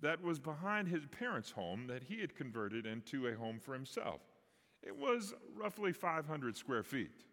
that 0.00 0.22
was 0.22 0.38
behind 0.38 0.88
his 0.88 1.06
parents' 1.06 1.50
home 1.50 1.86
that 1.86 2.02
he 2.02 2.20
had 2.20 2.34
converted 2.34 2.86
into 2.86 3.26
a 3.26 3.34
home 3.34 3.58
for 3.58 3.74
himself. 3.74 4.20
It 4.82 4.96
was 4.96 5.34
roughly 5.54 5.92
500 5.92 6.56
square 6.56 6.82
feet. 6.82 7.24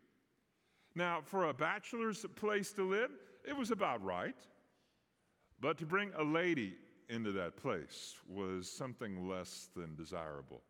Now, 0.96 1.22
for 1.24 1.46
a 1.46 1.53
bachelor's 1.53 2.25
place 2.36 2.74
to 2.74 2.84
live, 2.84 3.12
it 3.48 3.56
was 3.56 3.72
about 3.72 4.03
right. 4.03 4.36
But 5.60 5.77
to 5.79 5.86
bring 5.86 6.12
a 6.17 6.24
lady 6.24 6.74
into 7.10 7.32
that 7.34 7.56
place 7.56 8.15
was 8.27 8.70
something 8.70 9.27
less 9.27 9.70
than 9.75 9.96
desirable 9.96 10.62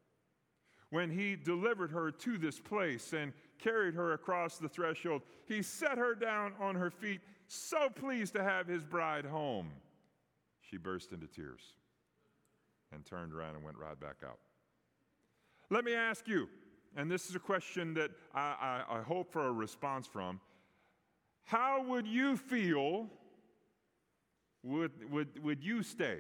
when 0.90 1.10
he 1.10 1.36
delivered 1.36 1.92
her 1.92 2.12
to 2.12 2.38
this 2.38 2.60
place 2.60 3.14
and 3.14 3.34
carried 3.60 3.96
her 3.96 4.14
across 4.14 4.58
the 4.58 4.70
threshold, 4.70 5.22
he 5.46 5.62
set 5.62 5.98
her 5.98 6.16
down 6.16 6.54
on 6.60 6.76
her 6.76 6.90
feet, 6.90 7.22
so 7.48 7.90
pleased 7.90 8.34
to 8.34 8.44
have 8.44 8.68
his 8.68 8.84
bride 8.84 9.26
home. 9.26 9.70
She 10.62 10.78
burst 10.78 11.12
into 11.12 11.28
tears 11.28 11.62
and 12.94 13.06
turned 13.06 13.34
around 13.34 13.56
and 13.56 13.64
went 13.64 13.78
right 13.78 14.00
back 14.00 14.18
out. 14.26 14.40
Let 15.70 15.84
me 15.84 15.94
ask 15.94 16.28
you, 16.28 16.48
and 16.96 17.12
this 17.12 17.30
is 17.30 17.36
a 17.36 17.40
question 17.40 17.94
that 17.96 18.12
I, 18.34 18.84
I, 18.90 19.00
I 19.00 19.02
hope 19.02 19.32
for 19.32 19.48
a 19.48 19.52
response 19.52 20.08
from. 20.08 20.40
How 21.44 21.84
would 21.84 22.08
you 22.08 22.38
feel? 22.38 23.08
Would, 24.64 25.12
would, 25.12 25.44
would 25.44 25.64
you 25.64 25.84
stay? 25.84 26.20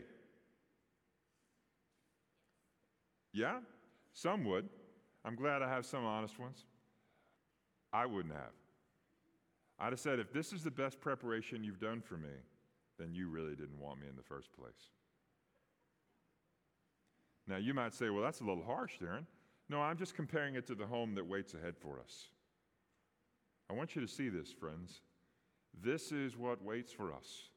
Yeah? 3.34 3.60
Some 4.18 4.46
would. 4.46 4.68
I'm 5.24 5.36
glad 5.36 5.62
I 5.62 5.70
have 5.70 5.86
some 5.86 6.04
honest 6.04 6.40
ones. 6.40 6.66
I 7.94 8.08
wouldn't 8.08 8.34
have. 8.34 8.56
I'd 9.80 9.94
have 9.94 10.00
said, 10.00 10.18
if 10.18 10.34
this 10.34 10.52
is 10.54 10.64
the 10.64 10.72
best 10.72 11.00
preparation 11.00 11.64
you've 11.64 11.80
done 11.80 12.02
for 12.02 12.16
me, 12.18 12.34
then 12.98 13.14
you 13.14 13.30
really 13.30 13.56
didn't 13.56 13.80
want 13.80 14.02
me 14.02 14.08
in 14.10 14.16
the 14.16 14.24
first 14.24 14.52
place. 14.54 14.90
Now, 17.48 17.58
you 17.58 17.76
might 17.76 17.94
say, 17.94 18.10
well, 18.10 18.24
that's 18.24 18.42
a 18.42 18.44
little 18.44 18.64
harsh, 18.64 18.94
Darin. 19.00 19.28
No, 19.70 19.82
I'm 19.82 19.98
just 19.98 20.16
comparing 20.16 20.56
it 20.56 20.66
to 20.66 20.74
the 20.74 20.88
home 20.88 21.14
that 21.14 21.28
waits 21.28 21.54
ahead 21.54 21.76
for 21.78 22.00
us. 22.00 22.30
I 23.70 23.74
want 23.74 23.96
you 23.96 24.02
to 24.02 24.08
see 24.08 24.30
this, 24.30 24.52
friends. 24.52 25.02
This 25.80 26.12
is 26.12 26.36
what 26.36 26.64
waits 26.64 26.92
for 26.92 27.14
us. 27.14 27.50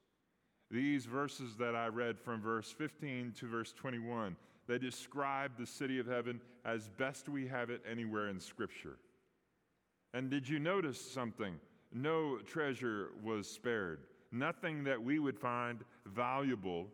These 0.70 1.06
verses 1.06 1.56
that 1.56 1.74
I 1.74 1.86
read 1.86 2.18
from 2.18 2.42
verse 2.42 2.70
15 2.70 3.32
to 3.38 3.46
verse 3.48 3.72
21 3.72 4.36
they 4.70 4.78
describe 4.78 5.50
the 5.58 5.66
city 5.66 5.98
of 5.98 6.06
heaven 6.06 6.40
as 6.64 6.88
best 6.90 7.28
we 7.28 7.44
have 7.44 7.70
it 7.70 7.82
anywhere 7.90 8.28
in 8.28 8.38
Scripture. 8.38 8.98
And 10.14 10.30
did 10.30 10.48
you 10.48 10.60
notice 10.60 11.00
something? 11.00 11.58
No 11.92 12.38
treasure 12.38 13.08
was 13.20 13.50
spared. 13.50 13.98
Nothing 14.30 14.84
that 14.84 15.02
we 15.02 15.18
would 15.18 15.36
find 15.36 15.80
valuable 16.06 16.86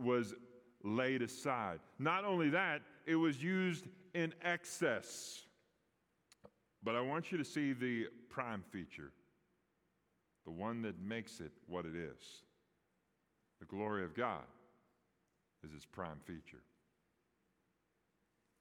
was 0.00 0.34
laid 0.82 1.22
aside. 1.22 1.78
Not 2.00 2.24
only 2.24 2.50
that, 2.50 2.82
it 3.06 3.14
was 3.14 3.40
used 3.40 3.86
in 4.14 4.34
excess. 4.42 5.42
But 6.82 6.96
I 6.96 7.00
want 7.00 7.30
you 7.30 7.38
to 7.38 7.44
see 7.44 7.74
the 7.74 8.06
prime 8.28 8.64
feature. 8.72 9.12
the 10.44 10.50
one 10.50 10.82
that 10.82 11.00
makes 11.00 11.38
it 11.38 11.52
what 11.68 11.84
it 11.86 11.94
is. 11.94 12.42
The 13.60 13.66
glory 13.66 14.02
of 14.02 14.16
God 14.16 14.42
is 15.64 15.72
its 15.72 15.86
prime 15.86 16.18
feature. 16.24 16.64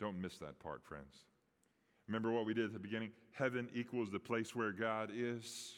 Don't 0.02 0.20
miss 0.20 0.40
that 0.40 0.60
part, 0.60 0.84
friends. 0.84 1.16
Remember 2.08 2.32
what 2.32 2.46
we 2.46 2.56
did 2.56 2.66
at 2.66 2.74
the 2.74 2.80
beginning? 2.80 3.12
Heaven 3.34 3.70
equals 3.74 4.10
the 4.12 4.20
place 4.20 4.56
where 4.56 4.72
God 4.72 5.12
is. 5.16 5.76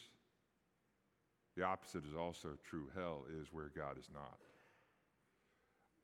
The 1.56 1.62
opposite 1.62 2.04
is 2.10 2.16
also 2.18 2.48
true. 2.68 2.88
Hell 2.96 3.24
is 3.40 3.48
where 3.52 3.70
God 3.76 3.98
is 3.98 4.08
not. 4.12 4.38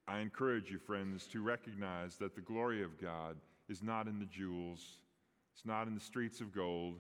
I 0.07 0.21
encourage 0.21 0.71
you, 0.71 0.79
friends, 0.79 1.27
to 1.29 1.43
recognize 1.43 2.17
that 2.17 2.35
the 2.35 2.43
glory 2.43 2.83
of 2.83 3.01
God 3.01 3.37
is 3.71 3.83
not 3.83 4.07
in 4.07 4.19
the 4.19 4.27
jewels, 4.27 4.99
it's 5.55 5.65
not 5.65 5.87
in 5.87 5.95
the 5.95 6.01
streets 6.01 6.41
of 6.41 6.55
gold, 6.55 6.97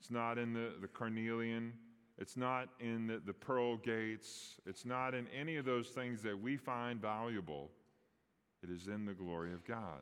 it's 0.00 0.10
not 0.10 0.38
in 0.38 0.52
the, 0.52 0.72
the 0.80 0.88
carnelian, 0.88 1.72
it's 2.18 2.36
not 2.36 2.68
in 2.80 3.06
the, 3.06 3.22
the 3.24 3.32
pearl 3.32 3.76
gates, 3.76 4.60
it's 4.66 4.84
not 4.84 5.14
in 5.14 5.28
any 5.28 5.56
of 5.56 5.64
those 5.64 5.88
things 5.88 6.20
that 6.22 6.40
we 6.40 6.56
find 6.56 7.00
valuable. 7.00 7.70
It 8.62 8.70
is 8.70 8.88
in 8.88 9.04
the 9.04 9.14
glory 9.14 9.52
of 9.52 9.64
God. 9.64 10.00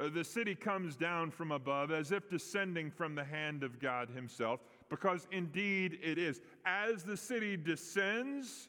Uh, 0.00 0.08
the 0.08 0.24
city 0.24 0.54
comes 0.54 0.96
down 0.96 1.30
from 1.30 1.52
above 1.52 1.90
as 1.90 2.12
if 2.12 2.28
descending 2.28 2.90
from 2.90 3.14
the 3.14 3.24
hand 3.24 3.62
of 3.62 3.78
God 3.78 4.08
Himself, 4.08 4.60
because 4.88 5.26
indeed 5.30 5.98
it 6.02 6.18
is. 6.18 6.40
As 6.64 7.02
the 7.02 7.16
city 7.16 7.56
descends, 7.56 8.68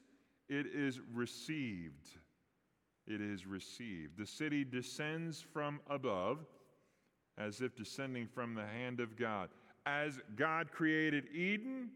it 0.49 0.67
is 0.67 0.99
received. 1.13 2.09
It 3.07 3.21
is 3.21 3.45
received. 3.45 4.17
The 4.17 4.27
city 4.27 4.63
descends 4.63 5.41
from 5.41 5.79
above 5.89 6.39
as 7.37 7.61
if 7.61 7.75
descending 7.75 8.27
from 8.27 8.53
the 8.53 8.65
hand 8.65 8.99
of 8.99 9.17
God. 9.17 9.49
As 9.85 10.19
God 10.35 10.71
created 10.71 11.25
Eden, 11.33 11.89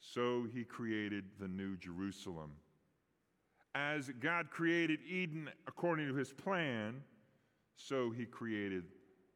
so 0.00 0.46
He 0.52 0.64
created 0.64 1.24
the 1.40 1.48
New 1.48 1.76
Jerusalem. 1.76 2.52
As 3.74 4.10
God 4.20 4.50
created 4.50 5.00
Eden 5.08 5.48
according 5.66 6.08
to 6.08 6.14
His 6.14 6.32
plan, 6.32 7.02
so 7.88 8.10
he 8.10 8.24
created 8.24 8.84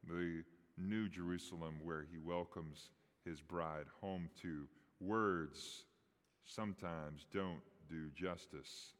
the 0.07 0.43
new 0.77 1.09
Jerusalem 1.09 1.75
where 1.83 2.05
he 2.09 2.17
welcomes 2.17 2.89
his 3.25 3.41
bride 3.41 3.85
home 4.01 4.29
to. 4.41 4.67
Words 4.99 5.85
sometimes 6.45 7.25
don't 7.33 7.61
do 7.89 8.09
justice. 8.15 8.93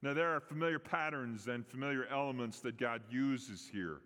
Now, 0.00 0.14
there 0.14 0.34
are 0.34 0.40
familiar 0.40 0.78
patterns 0.78 1.48
and 1.48 1.66
familiar 1.66 2.06
elements 2.06 2.60
that 2.60 2.78
God 2.78 3.02
uses 3.10 3.68
here. 3.70 3.98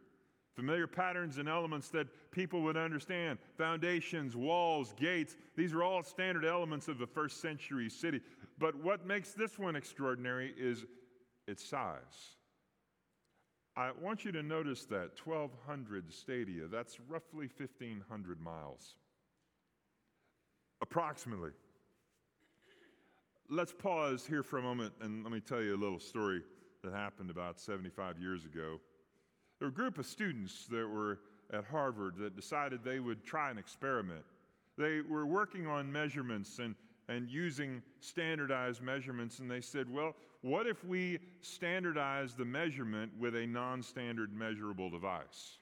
Familiar 0.54 0.86
patterns 0.86 1.38
and 1.38 1.48
elements 1.48 1.88
that 1.90 2.06
people 2.30 2.62
would 2.62 2.76
understand 2.76 3.38
foundations, 3.56 4.36
walls, 4.36 4.94
gates. 4.98 5.36
These 5.56 5.72
are 5.72 5.82
all 5.82 6.02
standard 6.02 6.44
elements 6.44 6.88
of 6.88 6.98
the 6.98 7.06
first 7.06 7.40
century 7.40 7.88
city. 7.88 8.20
But 8.58 8.74
what 8.76 9.06
makes 9.06 9.32
this 9.32 9.58
one 9.58 9.76
extraordinary 9.76 10.54
is 10.58 10.84
its 11.46 11.64
size. 11.64 12.36
I 13.76 13.90
want 14.00 14.24
you 14.24 14.32
to 14.32 14.42
notice 14.42 14.84
that 14.86 15.12
1,200 15.24 16.12
stadia, 16.12 16.66
that's 16.66 16.98
roughly 17.08 17.48
1,500 17.56 18.40
miles. 18.40 18.96
Approximately. 20.82 21.52
Let's 23.48 23.72
pause 23.72 24.26
here 24.26 24.42
for 24.42 24.58
a 24.58 24.62
moment 24.62 24.92
and 25.00 25.22
let 25.24 25.32
me 25.32 25.40
tell 25.40 25.62
you 25.62 25.74
a 25.74 25.76
little 25.76 26.00
story 26.00 26.42
that 26.84 26.92
happened 26.92 27.30
about 27.30 27.60
75 27.60 28.18
years 28.18 28.44
ago. 28.44 28.78
There 29.58 29.68
were 29.68 29.72
a 29.72 29.74
group 29.74 29.98
of 29.98 30.06
students 30.06 30.66
that 30.66 30.86
were 30.86 31.20
at 31.52 31.64
Harvard 31.64 32.16
that 32.18 32.36
decided 32.36 32.80
they 32.82 32.98
would 32.98 33.24
try 33.24 33.50
an 33.50 33.58
experiment. 33.58 34.24
They 34.76 35.00
were 35.00 35.26
working 35.26 35.66
on 35.66 35.90
measurements 35.90 36.58
and 36.58 36.74
and 37.09 37.28
using 37.28 37.82
standardized 38.00 38.82
measurements, 38.82 39.38
and 39.38 39.50
they 39.50 39.61
said, 39.61 39.90
well, 39.90 40.14
what 40.42 40.66
if 40.66 40.85
we 40.85 41.18
standardize 41.40 42.35
the 42.35 42.44
measurement 42.44 43.12
with 43.18 43.37
a 43.37 43.46
non 43.46 43.83
standard 43.83 44.33
measurable 44.35 44.90
device? 44.90 45.59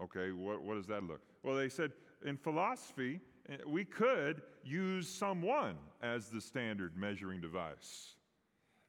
Okay, 0.00 0.32
what, 0.32 0.62
what 0.62 0.76
does 0.76 0.86
that 0.86 1.04
look? 1.04 1.20
Well, 1.42 1.56
they 1.56 1.68
said 1.68 1.92
in 2.24 2.36
philosophy, 2.36 3.20
eh, 3.48 3.56
we 3.66 3.84
could 3.84 4.42
use 4.64 5.08
someone 5.08 5.76
as 6.02 6.28
the 6.28 6.40
standard 6.40 6.96
measuring 6.96 7.40
device. 7.40 8.14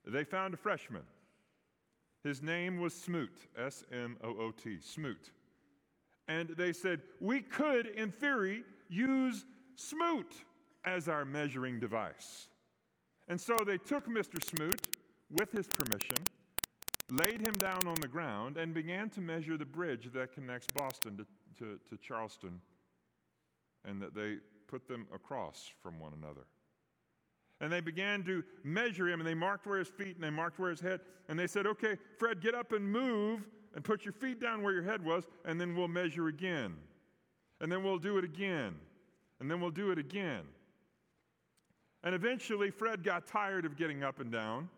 They 0.06 0.24
found 0.24 0.54
a 0.54 0.58
freshman. 0.58 1.04
His 2.24 2.42
name 2.42 2.80
was 2.80 2.94
Smoot, 2.94 3.48
S 3.58 3.84
M 3.92 4.18
O 4.24 4.30
O 4.30 4.52
T, 4.52 4.78
Smoot. 4.80 5.32
And 6.28 6.50
they 6.50 6.72
said, 6.72 7.02
we 7.20 7.42
could, 7.42 7.88
in 7.88 8.12
theory, 8.12 8.64
use 8.90 9.46
Smoot 9.76 10.34
as 10.86 11.08
our 11.08 11.26
measuring 11.26 11.80
device. 11.80 12.48
And 13.28 13.40
so 13.40 13.64
they 13.66 13.78
took 13.78 14.08
Mr. 14.08 14.44
Smoot, 14.44 14.82
with 15.32 15.52
his 15.52 15.68
permission, 15.68 16.18
laid 17.10 17.42
him 17.42 17.54
down 17.54 17.88
on 17.88 17.96
the 17.96 18.08
ground, 18.08 18.58
and 18.58 18.74
began 18.74 19.10
to 19.12 19.22
measure 19.22 19.58
the 19.58 19.66
bridge 19.66 20.10
that 20.14 20.34
connects 20.34 20.68
Boston 20.74 21.18
to, 21.18 21.26
to, 21.58 21.80
to 21.90 21.98
Charleston, 21.98 22.60
and 23.86 24.02
that 24.02 24.14
they 24.14 24.38
put 24.68 24.88
them 24.88 25.08
across 25.14 25.70
from 25.82 26.00
one 26.00 26.14
another. 26.22 26.46
And 27.60 27.72
they 27.72 27.82
began 27.82 28.24
to 28.24 28.44
measure 28.64 29.08
him, 29.08 29.20
and 29.20 29.28
they 29.28 29.36
marked 29.36 29.68
where 29.68 29.80
his 29.80 29.88
feet 29.88 30.16
and 30.16 30.24
they 30.24 30.30
marked 30.30 30.58
where 30.58 30.72
his 30.72 30.80
head. 30.80 31.02
And 31.30 31.38
they 31.38 31.48
said, 31.48 31.68
Okay, 31.68 31.96
Fred, 32.18 32.42
get 32.42 32.56
up 32.56 32.72
and 32.72 32.84
move 32.84 33.48
and 33.76 33.84
put 33.84 34.04
your 34.04 34.14
feet 34.14 34.40
down 34.40 34.64
where 34.64 34.74
your 34.74 34.84
head 34.84 35.06
was, 35.06 35.26
and 35.46 35.62
then 35.62 35.76
we'll 35.76 35.88
measure 35.88 36.28
again. 36.28 36.74
And 37.60 37.72
then 37.72 37.84
we'll 37.84 38.00
do 38.00 38.18
it 38.18 38.26
again. 38.26 38.76
And 39.40 39.50
then 39.50 39.62
we'll 39.62 39.70
do 39.70 39.92
it 39.92 40.00
again. 40.00 40.42
And 42.04 42.16
eventually, 42.16 42.72
Fred 42.72 43.04
got 43.04 43.28
tired 43.28 43.66
of 43.66 43.78
getting 43.78 44.04
up 44.04 44.20
and 44.20 44.32
down. 44.32 44.70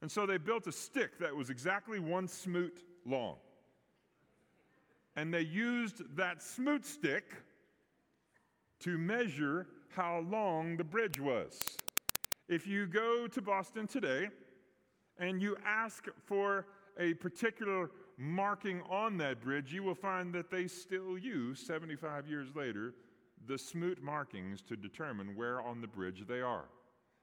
And 0.00 0.10
so 0.10 0.26
they 0.26 0.38
built 0.38 0.66
a 0.66 0.72
stick 0.72 1.18
that 1.18 1.34
was 1.34 1.50
exactly 1.50 1.98
one 1.98 2.28
smoot 2.28 2.84
long. 3.04 3.36
And 5.16 5.34
they 5.34 5.40
used 5.40 6.16
that 6.16 6.42
smoot 6.42 6.86
stick 6.86 7.34
to 8.80 8.96
measure 8.96 9.66
how 9.94 10.20
long 10.20 10.76
the 10.76 10.84
bridge 10.84 11.18
was. 11.18 11.58
If 12.48 12.66
you 12.66 12.86
go 12.86 13.26
to 13.26 13.42
Boston 13.42 13.86
today 13.86 14.28
and 15.18 15.42
you 15.42 15.56
ask 15.66 16.04
for 16.24 16.66
a 16.98 17.14
particular 17.14 17.90
marking 18.16 18.80
on 18.88 19.16
that 19.18 19.40
bridge, 19.40 19.72
you 19.72 19.82
will 19.82 19.94
find 19.94 20.32
that 20.34 20.50
they 20.50 20.66
still 20.66 21.18
use, 21.18 21.60
75 21.60 22.28
years 22.28 22.54
later, 22.54 22.94
the 23.48 23.58
smoot 23.58 24.02
markings 24.02 24.60
to 24.62 24.76
determine 24.76 25.34
where 25.34 25.60
on 25.60 25.80
the 25.80 25.86
bridge 25.86 26.24
they 26.28 26.40
are. 26.40 26.66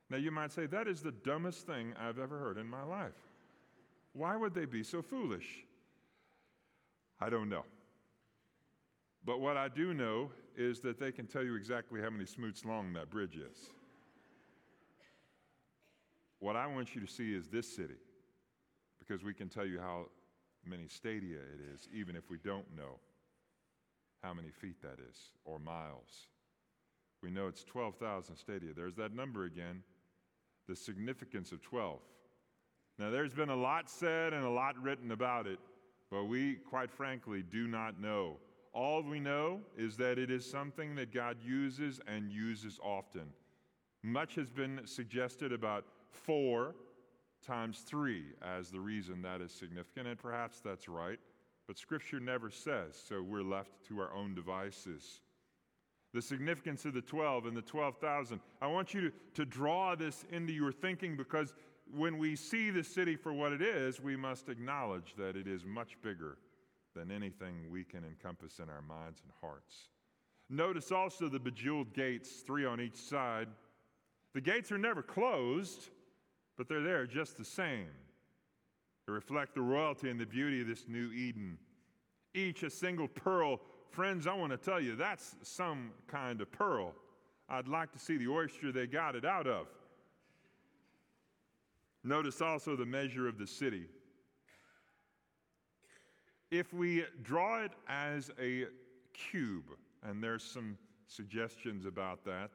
Now, 0.09 0.17
you 0.17 0.31
might 0.31 0.51
say, 0.51 0.65
that 0.65 0.87
is 0.87 1.01
the 1.01 1.11
dumbest 1.11 1.65
thing 1.65 1.93
I've 1.99 2.19
ever 2.19 2.37
heard 2.37 2.57
in 2.57 2.67
my 2.67 2.83
life. 2.83 3.13
Why 4.13 4.35
would 4.35 4.53
they 4.53 4.65
be 4.65 4.83
so 4.83 5.01
foolish? 5.01 5.65
I 7.19 7.29
don't 7.29 7.49
know. 7.49 7.63
But 9.23 9.39
what 9.39 9.57
I 9.57 9.67
do 9.67 9.93
know 9.93 10.31
is 10.55 10.79
that 10.81 10.99
they 10.99 11.11
can 11.11 11.25
tell 11.25 11.43
you 11.43 11.55
exactly 11.55 12.01
how 12.01 12.09
many 12.09 12.25
smoots 12.25 12.65
long 12.65 12.93
that 12.93 13.09
bridge 13.09 13.35
is. 13.35 13.69
What 16.39 16.55
I 16.55 16.67
want 16.67 16.93
you 16.93 17.01
to 17.01 17.07
see 17.07 17.33
is 17.33 17.47
this 17.47 17.67
city, 17.67 17.95
because 18.99 19.23
we 19.23 19.33
can 19.33 19.49
tell 19.49 19.65
you 19.65 19.79
how 19.79 20.05
many 20.65 20.87
stadia 20.87 21.37
it 21.37 21.73
is, 21.73 21.87
even 21.93 22.15
if 22.15 22.29
we 22.29 22.37
don't 22.43 22.65
know 22.75 22.99
how 24.25 24.33
many 24.33 24.49
feet 24.49 24.81
that 24.81 24.97
is, 25.09 25.29
or 25.43 25.59
miles. 25.59 26.27
We 27.21 27.29
know 27.29 27.47
it's 27.47 27.63
12,000 27.63 28.35
stadia. 28.35 28.71
There's 28.75 28.95
that 28.95 29.15
number 29.15 29.45
again, 29.45 29.83
the 30.67 30.75
significance 30.75 31.51
of 31.51 31.61
12. 31.61 31.99
Now, 32.97 33.11
there's 33.11 33.33
been 33.33 33.49
a 33.49 33.55
lot 33.55 33.89
said 33.89 34.33
and 34.33 34.43
a 34.43 34.49
lot 34.49 34.81
written 34.81 35.11
about 35.11 35.45
it, 35.47 35.59
but 36.09 36.25
we, 36.25 36.55
quite 36.55 36.91
frankly, 36.91 37.43
do 37.43 37.67
not 37.67 38.01
know. 38.01 38.37
All 38.73 39.03
we 39.03 39.19
know 39.19 39.61
is 39.77 39.95
that 39.97 40.17
it 40.17 40.31
is 40.31 40.49
something 40.49 40.95
that 40.95 41.13
God 41.13 41.37
uses 41.45 41.99
and 42.07 42.31
uses 42.31 42.79
often. 42.83 43.27
Much 44.01 44.35
has 44.35 44.49
been 44.49 44.81
suggested 44.85 45.51
about 45.51 45.85
four 46.09 46.73
times 47.45 47.79
three 47.85 48.25
as 48.41 48.69
the 48.69 48.79
reason 48.79 49.21
that 49.21 49.41
is 49.41 49.51
significant, 49.51 50.07
and 50.07 50.17
perhaps 50.17 50.61
that's 50.61 50.89
right. 50.89 51.19
But 51.67 51.77
Scripture 51.77 52.19
never 52.19 52.51
says, 52.51 53.01
so 53.07 53.21
we're 53.21 53.41
left 53.41 53.71
to 53.87 53.99
our 53.99 54.13
own 54.13 54.35
devices. 54.35 55.21
The 56.13 56.21
significance 56.21 56.85
of 56.85 56.93
the 56.93 57.01
12 57.01 57.47
and 57.47 57.57
the 57.57 57.61
12,000. 57.61 58.39
I 58.61 58.67
want 58.67 58.93
you 58.93 59.09
to, 59.09 59.11
to 59.33 59.45
draw 59.45 59.95
this 59.95 60.25
into 60.31 60.53
your 60.53 60.71
thinking 60.71 61.17
because 61.17 61.53
when 61.93 62.17
we 62.17 62.35
see 62.35 62.69
the 62.69 62.83
city 62.83 63.15
for 63.15 63.33
what 63.33 63.51
it 63.51 63.61
is, 63.61 63.99
we 63.99 64.15
must 64.15 64.49
acknowledge 64.49 65.15
that 65.17 65.35
it 65.35 65.47
is 65.47 65.65
much 65.65 65.97
bigger 66.01 66.37
than 66.95 67.11
anything 67.11 67.69
we 67.69 67.83
can 67.83 68.03
encompass 68.05 68.59
in 68.59 68.69
our 68.69 68.81
minds 68.81 69.21
and 69.23 69.31
hearts. 69.41 69.89
Notice 70.49 70.91
also 70.91 71.27
the 71.27 71.39
bejeweled 71.39 71.93
gates, 71.93 72.43
three 72.45 72.65
on 72.65 72.79
each 72.79 72.95
side. 72.95 73.47
The 74.33 74.41
gates 74.41 74.71
are 74.71 74.77
never 74.77 75.01
closed, 75.01 75.89
but 76.57 76.69
they're 76.69 76.83
there 76.83 77.05
just 77.07 77.37
the 77.37 77.45
same 77.45 77.87
to 79.05 79.11
reflect 79.11 79.53
the 79.53 79.61
royalty 79.61 80.09
and 80.09 80.19
the 80.19 80.25
beauty 80.25 80.61
of 80.61 80.67
this 80.67 80.85
new 80.87 81.11
Eden. 81.11 81.57
Each 82.33 82.63
a 82.63 82.69
single 82.69 83.07
pearl. 83.07 83.61
Friends, 83.91 84.27
I 84.27 84.33
want 84.33 84.51
to 84.51 84.57
tell 84.57 84.81
you, 84.81 84.95
that's 84.95 85.35
some 85.43 85.91
kind 86.07 86.41
of 86.41 86.51
pearl. 86.51 86.93
I'd 87.47 87.67
like 87.67 87.91
to 87.93 87.99
see 87.99 88.17
the 88.17 88.27
oyster 88.27 88.71
they 88.71 88.87
got 88.87 89.15
it 89.15 89.23
out 89.23 89.47
of. 89.47 89.67
Notice 92.03 92.41
also 92.41 92.75
the 92.75 92.85
measure 92.85 93.27
of 93.27 93.37
the 93.37 93.47
city. 93.47 93.85
If 96.51 96.73
we 96.73 97.05
draw 97.23 97.63
it 97.63 97.71
as 97.87 98.31
a 98.39 98.65
cube, 99.13 99.65
and 100.03 100.23
there's 100.23 100.43
some 100.43 100.77
suggestions 101.07 101.85
about 101.85 102.23
that, 102.25 102.51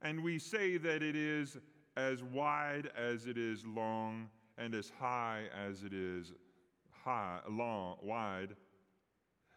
and 0.00 0.22
we 0.22 0.38
say 0.38 0.76
that 0.78 1.02
it 1.02 1.16
is 1.16 1.58
as 1.96 2.22
wide 2.22 2.90
as 2.96 3.26
it 3.26 3.36
is 3.36 3.64
long 3.66 4.28
and 4.58 4.74
as 4.74 4.90
high 4.98 5.44
as 5.66 5.82
it 5.82 5.92
is 5.92 6.32
high, 6.90 7.40
long, 7.48 7.96
wide, 8.02 8.54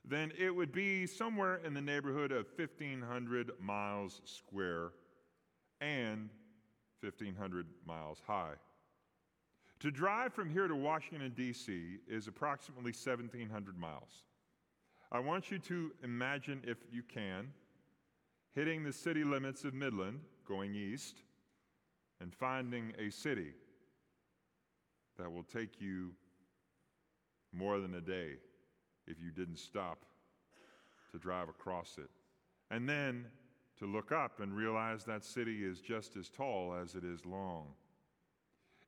then 0.03 0.31
it 0.38 0.53
would 0.53 0.71
be 0.71 1.05
somewhere 1.08 1.60
in 1.65 1.73
the 1.73 1.81
neighborhood 1.81 2.31
of 2.31 2.47
1,500 2.55 3.51
miles 3.60 4.21
square 4.25 4.91
and 5.81 6.29
1,500 7.01 7.65
miles 7.86 8.21
high. 8.25 8.53
To 9.79 9.91
drive 9.91 10.34
from 10.34 10.49
here 10.49 10.67
to 10.67 10.75
Washington, 10.75 11.34
D.C. 11.36 11.97
is 12.08 12.27
approximately 12.27 12.91
1,700 12.91 13.77
miles. 13.77 14.23
I 15.12 15.19
want 15.19 15.51
you 15.51 15.60
to 15.60 15.91
imagine, 16.03 16.62
if 16.65 16.77
you 16.91 17.03
can, 17.03 17.51
hitting 18.53 18.84
the 18.84 18.93
city 18.93 19.23
limits 19.23 19.63
of 19.63 19.73
Midland, 19.73 20.21
going 20.47 20.73
east, 20.73 21.23
and 22.21 22.34
finding 22.34 22.93
a 22.97 23.10
city 23.10 23.53
that 25.17 25.32
will 25.32 25.43
take 25.43 25.82
you 25.82 26.12
more 27.54 27.80
than 27.80 27.95
a 27.95 28.01
day 28.01 28.34
if 29.08 29.17
you 29.21 29.32
didn't 29.32 29.60
stop 29.60 30.06
to 31.12 31.17
drive 31.17 31.49
across 31.49 31.97
it. 31.97 32.10
And 32.71 32.88
then 32.88 33.25
to 33.80 33.86
look 33.86 34.12
up 34.12 34.39
and 34.39 34.56
realize 34.56 35.04
that 35.06 35.23
city 35.23 35.65
is 35.65 35.80
just 35.80 36.15
as 36.15 36.30
tall 36.30 36.73
as 36.73 36.95
it 36.95 37.04
is 37.04 37.25
long. 37.25 37.67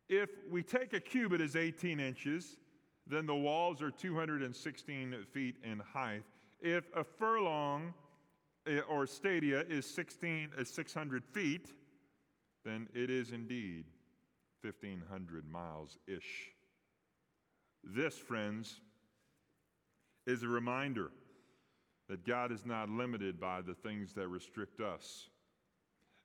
If 0.09 0.29
we 0.49 0.63
take 0.63 0.93
a 0.93 0.99
cubit 0.99 1.41
as 1.41 1.55
18 1.55 1.99
inches, 1.99 2.57
then 3.05 3.25
the 3.25 3.35
walls 3.35 3.81
are 3.81 3.91
216 3.91 5.15
feet 5.31 5.55
in 5.63 5.79
height. 5.79 6.23
If 6.61 6.85
a 6.95 7.03
furlong 7.03 7.93
eh, 8.65 8.79
or 8.89 9.05
stadia 9.05 9.61
is 9.69 9.85
16 9.85 10.51
is 10.57 10.69
600 10.69 11.23
feet, 11.25 11.73
then 12.63 12.87
it 12.93 13.09
is 13.09 13.31
indeed 13.31 13.85
1500 14.61 15.49
miles 15.49 15.97
ish. 16.07 16.51
This, 17.83 18.15
friends, 18.15 18.79
is 20.25 20.43
a 20.43 20.47
reminder 20.47 21.11
that 22.09 22.25
God 22.25 22.51
is 22.51 22.65
not 22.65 22.89
limited 22.89 23.39
by 23.39 23.61
the 23.61 23.73
things 23.73 24.13
that 24.13 24.27
restrict 24.27 24.79
us. 24.81 25.29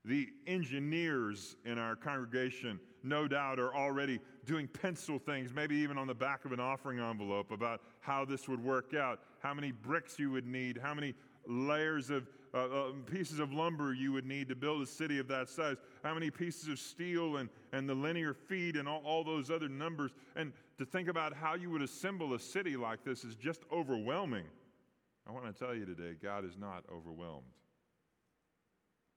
The 0.04 0.28
engineers 0.46 1.56
in 1.64 1.78
our 1.78 1.94
congregation, 1.94 2.80
no 3.04 3.28
doubt, 3.28 3.60
are 3.60 3.74
already 3.74 4.18
doing 4.44 4.66
pencil 4.66 5.18
things, 5.18 5.52
maybe 5.54 5.76
even 5.76 5.96
on 5.96 6.08
the 6.08 6.14
back 6.14 6.44
of 6.44 6.52
an 6.52 6.58
offering 6.58 6.98
envelope, 6.98 7.52
about 7.52 7.80
how 8.00 8.24
this 8.24 8.48
would 8.48 8.62
work 8.62 8.94
out, 8.94 9.20
how 9.40 9.54
many 9.54 9.70
bricks 9.70 10.18
you 10.18 10.30
would 10.32 10.46
need, 10.46 10.78
how 10.82 10.94
many 10.94 11.14
layers 11.46 12.10
of 12.10 12.28
uh, 12.54 12.58
uh, 12.58 12.92
pieces 13.10 13.38
of 13.38 13.52
lumber 13.52 13.94
you 13.94 14.12
would 14.12 14.26
need 14.26 14.48
to 14.48 14.54
build 14.54 14.82
a 14.82 14.86
city 14.86 15.18
of 15.18 15.26
that 15.28 15.48
size, 15.48 15.76
how 16.04 16.12
many 16.12 16.30
pieces 16.30 16.68
of 16.68 16.78
steel 16.78 17.38
and, 17.38 17.48
and 17.72 17.88
the 17.88 17.94
linear 17.94 18.34
feet 18.34 18.76
and 18.76 18.86
all, 18.86 19.02
all 19.04 19.24
those 19.24 19.50
other 19.50 19.68
numbers. 19.68 20.10
And 20.36 20.52
to 20.78 20.84
think 20.84 21.08
about 21.08 21.32
how 21.32 21.54
you 21.54 21.70
would 21.70 21.82
assemble 21.82 22.34
a 22.34 22.38
city 22.38 22.76
like 22.76 23.04
this 23.04 23.24
is 23.24 23.34
just 23.36 23.62
overwhelming. 23.72 24.44
I 25.26 25.32
want 25.32 25.46
to 25.46 25.52
tell 25.52 25.74
you 25.74 25.86
today, 25.86 26.14
God 26.20 26.44
is 26.44 26.58
not 26.58 26.84
overwhelmed. 26.92 27.46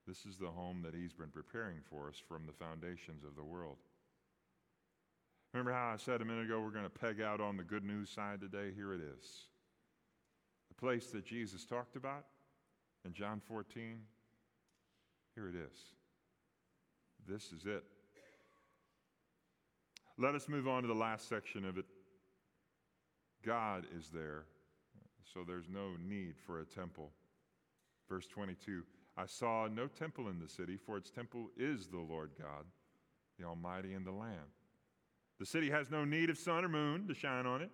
This 0.07 0.25
is 0.25 0.37
the 0.37 0.47
home 0.47 0.81
that 0.83 0.93
He's 0.93 1.13
been 1.13 1.29
preparing 1.29 1.79
for 1.89 2.07
us 2.07 2.21
from 2.27 2.45
the 2.45 2.53
foundations 2.53 3.23
of 3.23 3.35
the 3.35 3.43
world. 3.43 3.77
Remember 5.51 5.73
how 5.73 5.91
I 5.93 5.97
said 5.97 6.21
a 6.21 6.25
minute 6.25 6.45
ago 6.45 6.61
we're 6.61 6.69
going 6.69 6.83
to 6.83 6.89
peg 6.89 7.21
out 7.21 7.41
on 7.41 7.57
the 7.57 7.63
good 7.63 7.83
news 7.83 8.09
side 8.09 8.39
today? 8.39 8.71
Here 8.75 8.93
it 8.93 9.01
is. 9.01 9.47
The 10.69 10.75
place 10.75 11.07
that 11.07 11.25
Jesus 11.25 11.65
talked 11.65 11.95
about 11.95 12.25
in 13.05 13.13
John 13.13 13.41
14, 13.47 13.99
here 15.35 15.47
it 15.47 15.55
is. 15.55 15.77
This 17.27 17.51
is 17.51 17.65
it. 17.65 17.83
Let 20.17 20.33
us 20.33 20.47
move 20.47 20.67
on 20.67 20.81
to 20.81 20.87
the 20.87 20.93
last 20.93 21.29
section 21.29 21.65
of 21.65 21.77
it. 21.77 21.85
God 23.45 23.85
is 23.95 24.09
there, 24.09 24.45
so 25.33 25.43
there's 25.45 25.69
no 25.69 25.91
need 26.03 26.35
for 26.45 26.61
a 26.61 26.65
temple. 26.65 27.11
Verse 28.09 28.27
22 28.27 28.83
I 29.17 29.25
saw 29.25 29.67
no 29.67 29.87
temple 29.87 30.29
in 30.29 30.39
the 30.39 30.49
city, 30.49 30.77
for 30.77 30.97
its 30.97 31.09
temple 31.09 31.49
is 31.57 31.87
the 31.87 31.99
Lord 31.99 32.31
God, 32.39 32.65
the 33.39 33.45
Almighty 33.45 33.93
and 33.93 34.05
the 34.05 34.11
Lamb. 34.11 34.49
The 35.39 35.45
city 35.45 35.69
has 35.69 35.91
no 35.91 36.05
need 36.05 36.29
of 36.29 36.37
sun 36.37 36.65
or 36.65 36.69
moon 36.69 37.07
to 37.07 37.13
shine 37.13 37.45
on 37.45 37.61
it, 37.61 37.71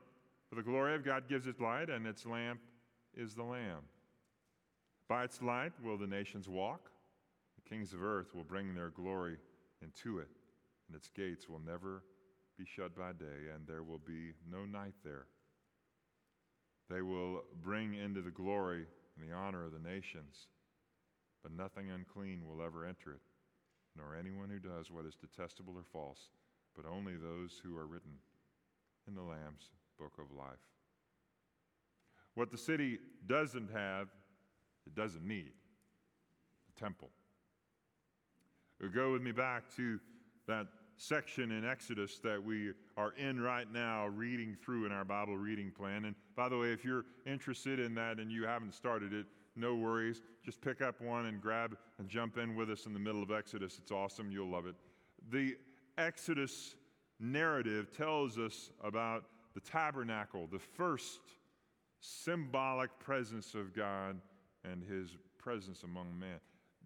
for 0.50 0.56
the 0.56 0.64
glory 0.64 0.96
of 0.96 1.06
God 1.06 1.30
gives 1.30 1.48
it 1.48 1.62
light, 1.62 1.90
and 1.90 2.06
its 2.06 2.26
lamp 2.26 2.60
is 3.16 3.34
the 3.34 3.44
Lamb. 3.44 3.84
By 5.08 5.24
its 5.24 5.42
light 5.42 5.74
will 5.84 5.98
the 5.98 6.08
nations 6.08 6.48
walk. 6.48 6.90
The 7.56 7.70
kings 7.70 7.94
of 7.94 8.04
earth 8.04 8.34
will 8.34 8.44
bring 8.44 8.74
their 8.74 8.90
glory 8.90 9.38
into 9.82 10.20
it, 10.20 10.30
and 10.88 10.96
its 10.96 11.10
gates 11.10 11.50
will 11.50 11.60
never 11.60 12.04
be 12.58 12.66
shut 12.66 12.96
by 12.96 13.12
day, 13.14 13.52
and 13.54 13.68
there 13.68 13.84
will 13.84 14.02
be 14.06 14.34
no 14.50 14.66
night 14.66 14.94
there. 15.04 15.26
They 16.90 17.02
will 17.02 17.44
bring 17.62 17.94
into 17.94 18.22
the 18.22 18.32
glory 18.32 18.86
and 19.18 19.30
the 19.30 19.34
honor 19.34 19.66
of 19.66 19.72
the 19.72 19.90
nations 19.90 20.48
but 21.44 21.56
nothing 21.56 21.90
unclean 21.90 22.44
will 22.48 22.64
ever 22.64 22.86
enter 22.86 23.12
it, 23.12 23.22
nor 23.98 24.16
anyone 24.16 24.50
who 24.50 24.60
does 24.60 24.92
what 24.92 25.06
is 25.06 25.16
detestable 25.16 25.74
or 25.76 25.84
false, 25.92 26.30
but 26.76 26.86
only 26.86 27.14
those 27.16 27.60
who 27.64 27.78
are 27.78 27.88
written 27.88 28.14
in 29.08 29.16
the 29.16 29.22
Lamb's 29.22 29.72
book 30.00 30.14
of 30.20 30.36
life. 30.36 30.60
What 32.36 32.52
the 32.52 32.58
city 32.58 33.00
doesn't 33.28 33.72
have, 33.72 34.08
it 34.86 34.96
doesn't 34.96 35.26
need 35.26 35.52
a 36.76 36.80
temple. 36.80 37.10
Go 38.94 39.12
with 39.12 39.22
me 39.22 39.32
back 39.32 39.64
to 39.76 40.00
that 40.48 40.68
section 40.98 41.52
in 41.52 41.66
Exodus 41.66 42.20
that 42.20 42.44
we 42.44 42.74
are 42.98 43.14
in 43.18 43.40
right 43.40 43.72
now, 43.72 44.08
reading 44.08 44.56
through 44.64 44.86
in 44.86 44.92
our 44.92 45.06
Bible 45.06 45.38
reading 45.38 45.72
plan. 45.72 46.06
And 46.06 46.16
by 46.36 46.50
the 46.50 46.58
way, 46.58 46.68
if 46.68 46.84
you're 46.84 47.06
interested 47.26 47.80
in 47.80 47.96
that 47.96 48.18
and 48.18 48.32
you 48.32 48.46
haven't 48.46 48.74
started 48.74 49.14
it, 49.14 49.26
no 49.56 49.76
worries. 49.76 50.22
Just 50.44 50.62
pick 50.62 50.82
up 50.82 51.02
one 51.02 51.26
and 51.26 51.42
grab 51.42 51.78
and 52.00 52.08
jump 52.08 52.38
in 52.38 52.56
with 52.56 52.70
us 52.70 52.86
in 52.86 52.94
the 52.94 53.00
middle 53.00 53.22
of 53.22 53.32
Exodus. 53.32 53.78
It's 53.80 53.92
awesome. 53.92 54.32
You'll 54.32 54.50
love 54.50 54.66
it. 54.66 54.76
The 55.32 55.58
Exodus 55.98 56.76
narrative 57.20 57.96
tells 57.96 58.38
us 58.38 58.72
about 58.84 59.26
the 59.54 59.60
tabernacle, 59.60 60.48
the 60.52 60.60
first 60.60 61.20
symbolic 62.00 62.98
presence 63.00 63.54
of 63.54 63.76
God 63.76 64.20
and 64.70 64.84
his 64.84 65.18
presence 65.38 65.84
among 65.84 66.18
men. 66.20 66.40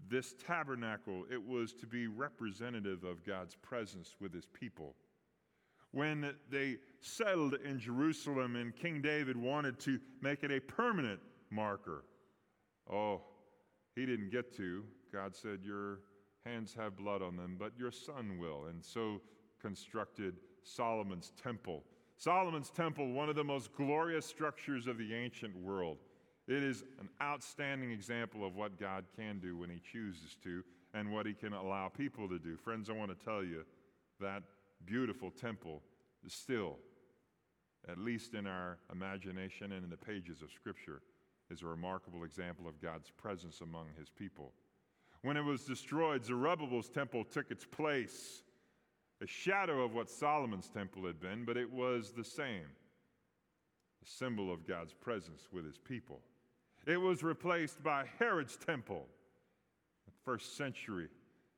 This 0.07 0.35
tabernacle, 0.45 1.23
it 1.31 1.43
was 1.43 1.73
to 1.73 1.88
be 1.88 2.07
representative 2.07 3.03
of 3.03 3.25
God's 3.25 3.55
presence 3.55 4.15
with 4.19 4.33
his 4.33 4.45
people. 4.45 4.95
When 5.91 6.33
they 6.49 6.77
settled 6.99 7.55
in 7.65 7.79
Jerusalem 7.79 8.55
and 8.57 8.75
King 8.75 9.01
David 9.01 9.38
wanted 9.38 9.79
to 9.81 9.99
make 10.21 10.43
it 10.43 10.51
a 10.51 10.59
permanent 10.59 11.21
marker, 11.49 12.03
Oh, 12.91 13.21
he 13.95 14.05
didn't 14.05 14.31
get 14.31 14.55
to. 14.57 14.83
God 15.11 15.35
said, 15.35 15.59
Your 15.63 15.99
hands 16.45 16.73
have 16.77 16.97
blood 16.97 17.21
on 17.21 17.35
them, 17.35 17.55
but 17.57 17.71
your 17.77 17.91
son 17.91 18.38
will. 18.39 18.65
And 18.69 18.83
so 18.83 19.21
constructed 19.61 20.35
Solomon's 20.63 21.31
temple. 21.41 21.83
Solomon's 22.17 22.69
temple, 22.69 23.11
one 23.11 23.29
of 23.29 23.35
the 23.35 23.43
most 23.43 23.73
glorious 23.75 24.25
structures 24.25 24.88
of 24.88 24.97
the 24.97 25.13
ancient 25.13 25.55
world. 25.55 25.97
It 26.47 26.62
is 26.62 26.84
an 26.99 27.10
outstanding 27.21 27.91
example 27.91 28.45
of 28.45 28.55
what 28.55 28.79
God 28.79 29.05
can 29.15 29.39
do 29.39 29.58
when 29.58 29.69
He 29.69 29.81
chooses 29.91 30.38
to 30.43 30.63
and 30.93 31.12
what 31.12 31.25
He 31.25 31.34
can 31.34 31.53
allow 31.53 31.89
people 31.89 32.29
to 32.29 32.38
do. 32.38 32.55
Friends, 32.55 32.89
I 32.89 32.93
want 32.93 33.17
to 33.17 33.25
tell 33.25 33.43
you 33.43 33.65
that 34.19 34.43
beautiful 34.86 35.31
temple 35.31 35.81
is 36.25 36.34
still, 36.34 36.77
at 37.88 37.97
least 37.97 38.36
in 38.36 38.45
our 38.45 38.77
imagination 38.91 39.71
and 39.71 39.84
in 39.84 39.89
the 39.89 39.97
pages 39.97 40.41
of 40.41 40.51
Scripture, 40.51 41.01
is 41.49 41.62
a 41.62 41.67
remarkable 41.67 42.23
example 42.23 42.67
of 42.67 42.81
God's 42.81 43.10
presence 43.12 43.62
among 43.62 43.88
his 43.97 44.10
people. 44.10 44.51
When 45.21 45.38
it 45.38 45.43
was 45.43 45.63
destroyed, 45.63 46.25
Zerubbabel's 46.25 46.89
temple 46.89 47.23
took 47.23 47.51
its 47.51 47.65
place, 47.65 48.43
a 49.21 49.27
shadow 49.27 49.84
of 49.84 49.93
what 49.93 50.10
Solomon's 50.10 50.69
temple 50.69 51.05
had 51.05 51.19
been, 51.19 51.45
but 51.45 51.58
it 51.58 51.71
was 51.71 52.12
the 52.12 52.23
same, 52.23 52.65
a 54.03 54.08
symbol 54.08 54.51
of 54.51 54.67
God's 54.67 54.93
presence 54.93 55.47
with 55.51 55.65
his 55.65 55.77
people. 55.77 56.21
It 56.86 57.02
was 57.02 57.24
replaced 57.24 57.82
by 57.84 58.06
Herod's 58.19 58.58
temple, 58.58 59.08
first 60.24 60.56
century. 60.56 61.08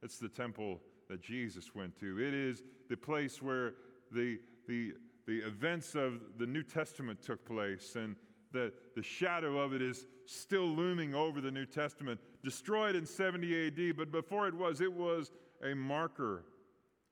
It's 0.02 0.20
the 0.20 0.30
temple 0.30 0.80
that 1.10 1.22
Jesus 1.22 1.76
went 1.76 1.98
to. 2.00 2.20
It 2.20 2.34
is 2.34 2.64
the 2.90 2.98
place 2.98 3.42
where 3.42 3.74
the, 4.12 4.40
the, 4.68 4.94
the 5.26 5.40
events 5.40 5.96
of 5.96 6.22
the 6.38 6.46
New 6.46 6.64
Testament 6.64 7.22
took 7.22 7.46
place 7.46 7.96
and 7.96 8.16
the, 8.54 8.72
the 8.96 9.04
shadow 9.04 9.60
of 9.60 9.74
it 9.74 9.82
is 9.82 10.06
still 10.26 10.66
looming 10.66 11.14
over 11.14 11.42
the 11.42 11.52
New 11.52 11.66
Testament, 11.66 12.20
destroyed 12.44 12.96
in 12.96 13.06
70 13.06 13.68
AD, 13.68 13.98
but 13.98 14.12
before 14.12 14.48
it 14.48 14.54
was, 14.54 14.82
it 14.82 14.92
was 14.92 15.32
a 15.64 15.74
marker 15.76 16.46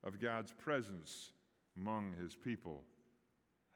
of 0.04 0.22
God's 0.22 0.54
presence 0.54 1.34
among 1.78 2.14
his 2.22 2.36
people. 2.36 2.84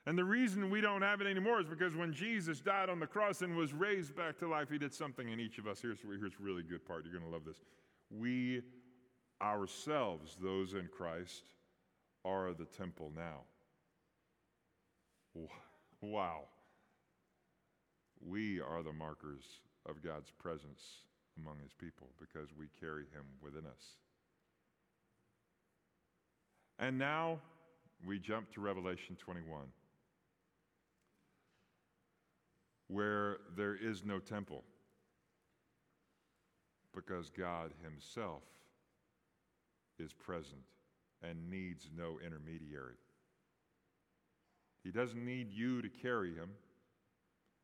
And 0.09 0.17
the 0.17 0.25
reason 0.25 0.71
we 0.71 0.81
don't 0.81 1.03
have 1.03 1.21
it 1.21 1.27
anymore 1.27 1.59
is 1.59 1.67
because 1.67 1.95
when 1.95 2.11
Jesus 2.11 2.59
died 2.59 2.89
on 2.89 2.99
the 2.99 3.05
cross 3.05 3.43
and 3.43 3.55
was 3.55 3.73
raised 3.73 4.15
back 4.15 4.39
to 4.39 4.47
life, 4.47 4.67
he 4.67 4.79
did 4.79 4.91
something 4.91 5.29
in 5.29 5.39
each 5.39 5.59
of 5.59 5.67
us. 5.67 5.83
Here's, 5.83 5.99
here's 6.01 6.33
a 6.33 6.43
really 6.43 6.63
good 6.63 6.83
part. 6.83 7.05
You're 7.05 7.13
going 7.13 7.29
to 7.29 7.31
love 7.31 7.45
this. 7.45 7.61
We 8.09 8.63
ourselves, 9.39 10.35
those 10.41 10.73
in 10.73 10.89
Christ, 10.91 11.43
are 12.25 12.53
the 12.55 12.65
temple 12.65 13.11
now. 13.15 13.41
Wow. 16.01 16.45
We 18.19 18.61
are 18.61 18.81
the 18.81 18.91
markers 18.91 19.43
of 19.87 20.01
God's 20.03 20.31
presence 20.31 21.03
among 21.39 21.59
his 21.61 21.73
people 21.73 22.07
because 22.19 22.49
we 22.57 22.65
carry 22.79 23.03
him 23.13 23.25
within 23.43 23.67
us. 23.67 23.83
And 26.79 26.97
now 26.97 27.37
we 28.03 28.17
jump 28.17 28.51
to 28.53 28.59
Revelation 28.59 29.15
21, 29.19 29.67
where 32.89 33.37
there 33.55 33.75
is 33.75 34.03
no 34.03 34.19
temple 34.19 34.63
because 36.93 37.29
God 37.29 37.71
himself 37.81 38.43
is 39.97 40.11
present 40.11 40.61
and 41.23 41.49
needs 41.49 41.89
no 41.95 42.19
intermediary. 42.25 42.95
He 44.83 44.91
doesn't 44.91 45.23
need 45.23 45.51
you 45.51 45.81
to 45.81 45.89
carry 45.89 46.33
him. 46.33 46.49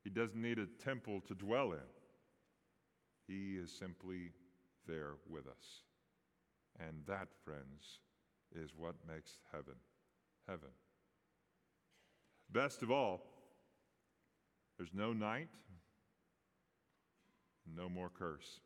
He 0.03 0.09
doesn't 0.09 0.41
need 0.41 0.59
a 0.59 0.67
temple 0.83 1.21
to 1.27 1.33
dwell 1.33 1.71
in. 1.73 1.79
He 3.27 3.57
is 3.57 3.71
simply 3.71 4.31
there 4.87 5.13
with 5.27 5.47
us. 5.47 5.81
And 6.79 6.97
that, 7.07 7.29
friends, 7.43 7.99
is 8.53 8.71
what 8.77 8.95
makes 9.07 9.39
heaven 9.51 9.75
heaven. 10.47 10.69
Best 12.51 12.83
of 12.83 12.91
all, 12.91 13.21
there's 14.77 14.93
no 14.93 15.13
night, 15.13 15.47
no 17.75 17.89
more 17.89 18.09
curse. 18.09 18.59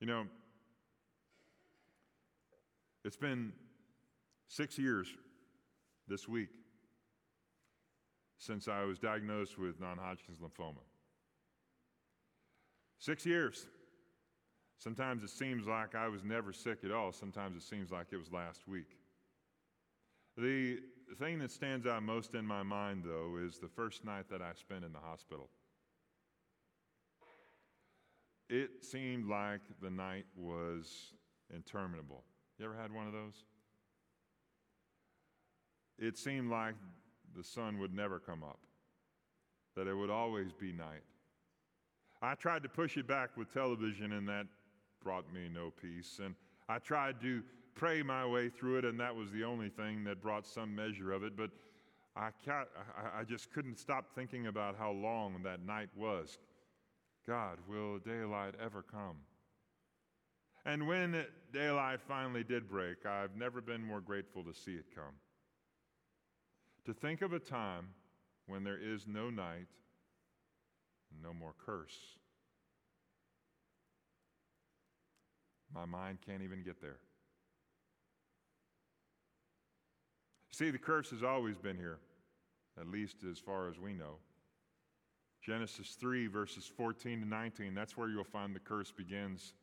You 0.00 0.06
know, 0.06 0.24
it's 3.04 3.16
been 3.16 3.52
six 4.48 4.78
years 4.78 5.08
this 6.08 6.28
week 6.28 6.48
since 8.38 8.68
I 8.68 8.84
was 8.84 8.98
diagnosed 8.98 9.58
with 9.58 9.78
non 9.80 9.98
Hodgkin's 9.98 10.40
lymphoma. 10.40 10.82
Six 12.98 13.24
years. 13.24 13.66
Sometimes 14.78 15.22
it 15.22 15.28
seems 15.28 15.66
like 15.66 15.94
I 15.94 16.08
was 16.08 16.24
never 16.24 16.54
sick 16.54 16.78
at 16.84 16.90
all. 16.90 17.12
Sometimes 17.12 17.54
it 17.56 17.62
seems 17.62 17.90
like 17.90 18.06
it 18.12 18.16
was 18.16 18.32
last 18.32 18.66
week. 18.66 18.96
The 20.38 20.78
thing 21.20 21.38
that 21.38 21.50
stands 21.50 21.86
out 21.86 22.02
most 22.02 22.34
in 22.34 22.46
my 22.46 22.62
mind, 22.62 23.02
though, 23.04 23.36
is 23.46 23.58
the 23.58 23.68
first 23.68 24.06
night 24.06 24.24
that 24.30 24.40
I 24.40 24.52
spent 24.54 24.84
in 24.86 24.92
the 24.92 24.98
hospital. 24.98 25.50
It 28.48 28.82
seemed 28.82 29.28
like 29.28 29.60
the 29.82 29.90
night 29.90 30.24
was 30.34 31.12
interminable. 31.54 32.24
You 32.58 32.64
ever 32.64 32.74
had 32.74 32.90
one 32.90 33.06
of 33.06 33.12
those? 33.12 33.44
It 35.98 36.16
seemed 36.16 36.50
like 36.50 36.74
the 37.36 37.44
sun 37.44 37.78
would 37.78 37.94
never 37.94 38.18
come 38.18 38.42
up, 38.42 38.60
that 39.76 39.86
it 39.86 39.94
would 39.94 40.10
always 40.10 40.52
be 40.52 40.72
night. 40.72 41.04
I 42.22 42.34
tried 42.34 42.62
to 42.62 42.68
push 42.70 42.96
it 42.96 43.06
back 43.06 43.36
with 43.36 43.52
television, 43.52 44.12
and 44.12 44.26
that 44.28 44.46
brought 45.04 45.30
me 45.34 45.50
no 45.52 45.70
peace. 45.70 46.18
And 46.24 46.34
I 46.66 46.78
tried 46.78 47.20
to 47.20 47.42
pray 47.74 48.02
my 48.02 48.26
way 48.26 48.48
through 48.48 48.78
it, 48.78 48.84
and 48.84 48.98
that 49.00 49.14
was 49.14 49.30
the 49.30 49.44
only 49.44 49.68
thing 49.68 50.04
that 50.04 50.22
brought 50.22 50.46
some 50.46 50.74
measure 50.74 51.12
of 51.12 51.22
it. 51.22 51.36
But 51.36 51.50
I, 52.16 52.30
can't—I 52.44 53.24
just 53.24 53.52
couldn't 53.52 53.78
stop 53.78 54.14
thinking 54.14 54.46
about 54.46 54.76
how 54.76 54.90
long 54.90 55.42
that 55.44 55.64
night 55.64 55.88
was. 55.96 56.38
God, 57.26 57.58
will 57.68 57.98
daylight 57.98 58.54
ever 58.62 58.82
come? 58.82 59.16
And 60.64 60.86
when 60.86 61.24
daylight 61.52 62.00
finally 62.06 62.44
did 62.44 62.68
break, 62.68 63.06
I've 63.06 63.36
never 63.36 63.60
been 63.60 63.82
more 63.84 64.00
grateful 64.00 64.42
to 64.44 64.52
see 64.52 64.72
it 64.72 64.86
come. 64.94 65.14
To 66.86 66.92
think 66.92 67.22
of 67.22 67.32
a 67.32 67.38
time 67.38 67.88
when 68.46 68.64
there 68.64 68.78
is 68.78 69.06
no 69.06 69.30
night, 69.30 69.68
no 71.22 71.32
more 71.32 71.54
curse. 71.64 71.98
My 75.74 75.84
mind 75.84 76.18
can't 76.26 76.42
even 76.42 76.62
get 76.62 76.80
there. 76.80 76.98
See, 80.60 80.70
the 80.70 80.76
curse 80.76 81.08
has 81.08 81.22
always 81.22 81.56
been 81.56 81.78
here, 81.78 82.00
at 82.78 82.86
least 82.86 83.24
as 83.24 83.38
far 83.38 83.70
as 83.70 83.78
we 83.78 83.94
know. 83.94 84.16
Genesis 85.40 85.96
3, 85.98 86.26
verses 86.26 86.70
14 86.76 87.22
to 87.22 87.26
19, 87.26 87.74
that's 87.74 87.96
where 87.96 88.10
you'll 88.10 88.24
find 88.24 88.54
the 88.54 88.60
curse 88.60 88.92
begins. 88.92 89.54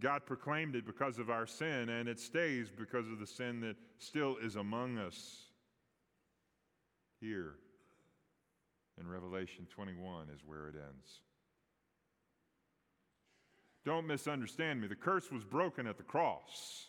God 0.00 0.24
proclaimed 0.24 0.74
it 0.74 0.86
because 0.86 1.18
of 1.18 1.28
our 1.28 1.46
sin, 1.46 1.90
and 1.90 2.08
it 2.08 2.18
stays 2.18 2.70
because 2.70 3.06
of 3.08 3.18
the 3.20 3.26
sin 3.26 3.60
that 3.60 3.76
still 3.98 4.38
is 4.42 4.56
among 4.56 4.96
us. 4.96 5.48
Here 7.20 7.56
in 8.98 9.06
Revelation 9.06 9.66
21 9.68 10.28
is 10.34 10.40
where 10.46 10.68
it 10.68 10.76
ends. 10.76 11.20
Don't 13.84 14.06
misunderstand 14.06 14.80
me. 14.80 14.86
The 14.86 14.94
curse 14.94 15.30
was 15.30 15.44
broken 15.44 15.86
at 15.86 15.98
the 15.98 16.04
cross. 16.04 16.86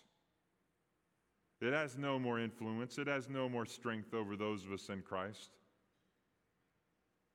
It 1.62 1.74
has 1.74 1.98
no 1.98 2.20
more 2.20 2.40
influence, 2.40 2.98
it 2.98 3.08
has 3.08 3.30
no 3.30 3.48
more 3.48 3.66
strength 3.66 4.14
over 4.14 4.36
those 4.36 4.66
of 4.66 4.72
us 4.72 4.90
in 4.90 5.02
Christ. 5.02 5.52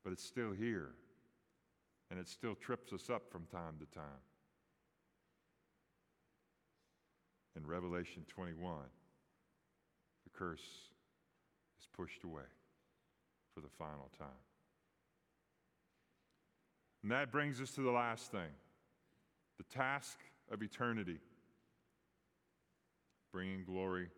But 0.05 0.13
it's 0.13 0.25
still 0.25 0.53
here, 0.53 0.91
and 2.11 2.19
it 2.19 2.29
still 2.29 2.55
trips 2.55 2.93
us 2.93 3.11
up 3.11 3.31
from 3.31 3.47
time 3.47 3.75
to 3.81 3.87
time. 3.95 4.05
In 7.57 7.67
Revelation 7.67 8.25
21, 8.29 8.75
the 10.25 10.39
curse 10.39 10.61
is 11.81 11.87
pushed 11.95 12.25
away 12.25 12.43
for 13.55 13.61
the 13.61 13.69
final 13.79 14.11
time. 14.19 14.29
And 17.03 17.11
that 17.13 17.33
brings 17.33 17.61
us 17.61 17.71
to 17.73 17.81
the 17.81 17.91
last 17.91 18.31
thing 18.31 18.51
the 19.59 19.77
task 19.77 20.19
of 20.51 20.63
eternity, 20.63 21.19
bringing 23.33 23.65
glory 23.65 24.09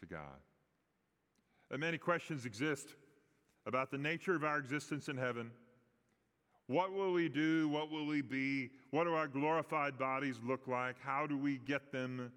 to 0.00 0.06
God. 0.06 0.40
And 1.70 1.80
many 1.80 1.98
questions 1.98 2.44
exist 2.46 2.94
about 3.66 3.90
the 3.90 3.98
nature 3.98 4.34
of 4.34 4.44
our 4.44 4.58
existence 4.58 5.08
in 5.08 5.16
heaven. 5.16 5.50
What 6.66 6.92
will 6.92 7.12
we 7.12 7.28
do? 7.28 7.68
What 7.68 7.90
will 7.90 8.06
we 8.06 8.22
be? 8.22 8.70
What 8.90 9.04
do 9.04 9.14
our 9.14 9.28
glorified 9.28 9.98
bodies 9.98 10.38
look 10.44 10.66
like? 10.66 10.96
How 11.00 11.26
do 11.26 11.36
we 11.36 11.58
get 11.58 11.92
them? 11.92 12.32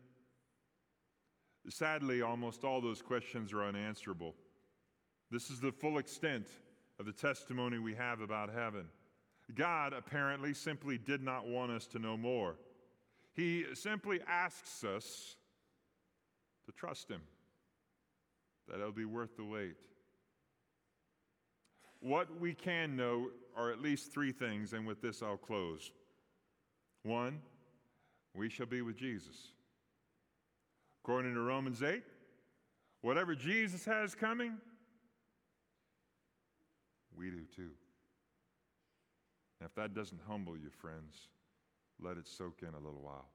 Sadly, 1.69 2.21
almost 2.21 2.63
all 2.63 2.81
those 2.81 3.01
questions 3.01 3.51
are 3.53 3.63
unanswerable. 3.63 4.35
This 5.29 5.49
is 5.49 5.59
the 5.59 5.71
full 5.71 5.97
extent 5.97 6.47
of 6.99 7.05
the 7.05 7.11
testimony 7.11 7.79
we 7.79 7.93
have 7.95 8.21
about 8.21 8.53
heaven. 8.53 8.85
God 9.55 9.93
apparently 9.93 10.53
simply 10.53 10.97
did 10.97 11.21
not 11.21 11.47
want 11.47 11.71
us 11.71 11.87
to 11.87 11.99
know 11.99 12.17
more. 12.17 12.55
He 13.33 13.65
simply 13.73 14.19
asks 14.27 14.83
us 14.83 15.35
to 16.67 16.71
trust 16.73 17.09
Him, 17.09 17.21
that 18.67 18.75
it'll 18.75 18.91
be 18.91 19.05
worth 19.05 19.35
the 19.35 19.43
wait. 19.43 19.75
What 21.99 22.39
we 22.39 22.53
can 22.53 22.95
know 22.95 23.29
are 23.55 23.71
at 23.71 23.81
least 23.81 24.11
three 24.11 24.31
things, 24.31 24.73
and 24.73 24.85
with 24.85 25.01
this 25.01 25.23
I'll 25.23 25.37
close. 25.37 25.91
One, 27.03 27.39
we 28.35 28.49
shall 28.49 28.67
be 28.67 28.81
with 28.81 28.97
Jesus. 28.97 29.53
According 31.03 31.33
to 31.33 31.39
Romans 31.39 31.81
8, 31.81 32.03
whatever 33.01 33.33
Jesus 33.33 33.85
has 33.85 34.13
coming, 34.13 34.57
we 37.17 37.31
do 37.31 37.41
too. 37.55 37.71
And 39.59 39.67
if 39.67 39.73
that 39.75 39.95
doesn't 39.95 40.21
humble 40.27 40.55
you, 40.55 40.69
friends, 40.69 41.29
let 41.99 42.17
it 42.17 42.27
soak 42.27 42.61
in 42.61 42.73
a 42.75 42.77
little 42.77 43.01
while. 43.01 43.29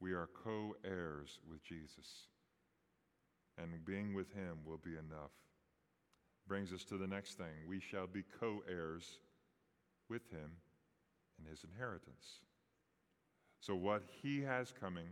We 0.00 0.12
are 0.12 0.28
co 0.44 0.76
heirs 0.84 1.40
with 1.50 1.62
Jesus, 1.62 2.28
and 3.58 3.84
being 3.84 4.14
with 4.14 4.32
him 4.32 4.58
will 4.64 4.78
be 4.78 4.92
enough. 4.92 5.32
Brings 6.46 6.72
us 6.72 6.84
to 6.84 6.98
the 6.98 7.06
next 7.06 7.38
thing. 7.38 7.66
We 7.66 7.80
shall 7.80 8.06
be 8.06 8.22
co 8.38 8.62
heirs 8.68 9.20
with 10.08 10.30
him 10.30 10.50
in 11.38 11.50
his 11.50 11.64
inheritance. 11.64 12.40
So, 13.60 13.74
what 13.74 14.02
he 14.22 14.42
has 14.42 14.72
coming, 14.78 15.08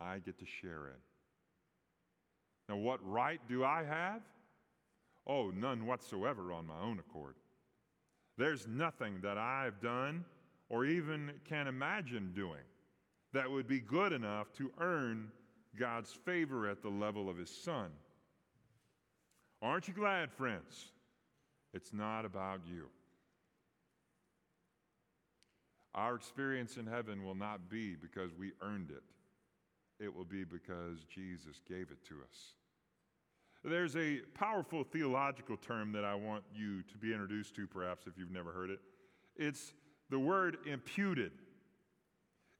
I 0.00 0.18
get 0.18 0.38
to 0.40 0.46
share 0.46 0.88
in. 0.88 1.00
Now, 2.68 2.76
what 2.76 3.00
right 3.02 3.40
do 3.48 3.64
I 3.64 3.84
have? 3.84 4.22
Oh, 5.26 5.50
none 5.50 5.86
whatsoever 5.86 6.52
on 6.52 6.66
my 6.66 6.80
own 6.82 6.98
accord. 6.98 7.34
There's 8.36 8.66
nothing 8.66 9.20
that 9.22 9.38
I've 9.38 9.80
done 9.80 10.24
or 10.68 10.84
even 10.84 11.32
can 11.48 11.66
imagine 11.66 12.32
doing 12.34 12.62
that 13.32 13.50
would 13.50 13.66
be 13.66 13.80
good 13.80 14.12
enough 14.12 14.52
to 14.54 14.70
earn 14.78 15.30
God's 15.78 16.12
favor 16.12 16.68
at 16.68 16.82
the 16.82 16.88
level 16.88 17.28
of 17.28 17.36
His 17.36 17.50
Son. 17.50 17.90
Aren't 19.62 19.88
you 19.88 19.94
glad, 19.94 20.32
friends? 20.32 20.86
It's 21.72 21.92
not 21.92 22.24
about 22.24 22.60
you. 22.68 22.86
Our 25.94 26.14
experience 26.14 26.76
in 26.76 26.86
heaven 26.86 27.24
will 27.24 27.34
not 27.34 27.68
be 27.68 27.94
because 27.94 28.30
we 28.38 28.52
earned 28.62 28.90
it, 28.90 29.02
it 30.02 30.14
will 30.14 30.24
be 30.24 30.44
because 30.44 31.04
Jesus 31.12 31.60
gave 31.68 31.90
it 31.90 32.04
to 32.08 32.14
us. 32.28 32.54
There's 33.62 33.94
a 33.96 34.20
powerful 34.32 34.84
theological 34.84 35.56
term 35.58 35.92
that 35.92 36.04
I 36.04 36.14
want 36.14 36.44
you 36.54 36.82
to 36.84 36.96
be 36.96 37.12
introduced 37.12 37.54
to, 37.56 37.66
perhaps, 37.66 38.06
if 38.06 38.14
you've 38.16 38.30
never 38.30 38.52
heard 38.52 38.70
it. 38.70 38.80
It's 39.36 39.74
the 40.08 40.18
word 40.18 40.58
imputed. 40.64 41.32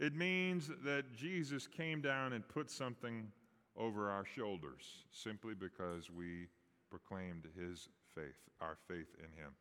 It 0.00 0.16
means 0.16 0.70
that 0.82 1.14
Jesus 1.14 1.66
came 1.66 2.00
down 2.00 2.32
and 2.32 2.48
put 2.48 2.70
something 2.70 3.30
over 3.76 4.10
our 4.10 4.24
shoulders 4.24 5.04
simply 5.12 5.52
because 5.52 6.10
we 6.10 6.48
proclaimed 6.88 7.46
his 7.54 7.90
faith, 8.14 8.48
our 8.62 8.78
faith 8.88 9.14
in 9.18 9.30
him. 9.38 9.52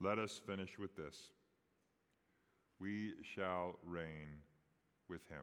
Let 0.00 0.20
us 0.20 0.40
finish 0.46 0.78
with 0.78 0.94
this 0.96 1.30
we 2.78 3.14
shall 3.22 3.78
reign 3.84 4.42
with 5.08 5.26
him. 5.28 5.42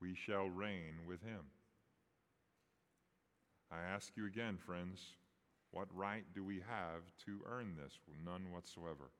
We 0.00 0.14
shall 0.14 0.48
reign 0.48 1.06
with 1.06 1.22
him. 1.22 1.44
I 3.70 3.80
ask 3.80 4.12
you 4.16 4.26
again, 4.26 4.58
friends, 4.58 5.00
what 5.70 5.88
right 5.94 6.24
do 6.34 6.44
we 6.44 6.56
have 6.56 7.02
to 7.26 7.40
earn 7.50 7.76
this? 7.82 7.92
None 8.24 8.52
whatsoever. 8.52 9.10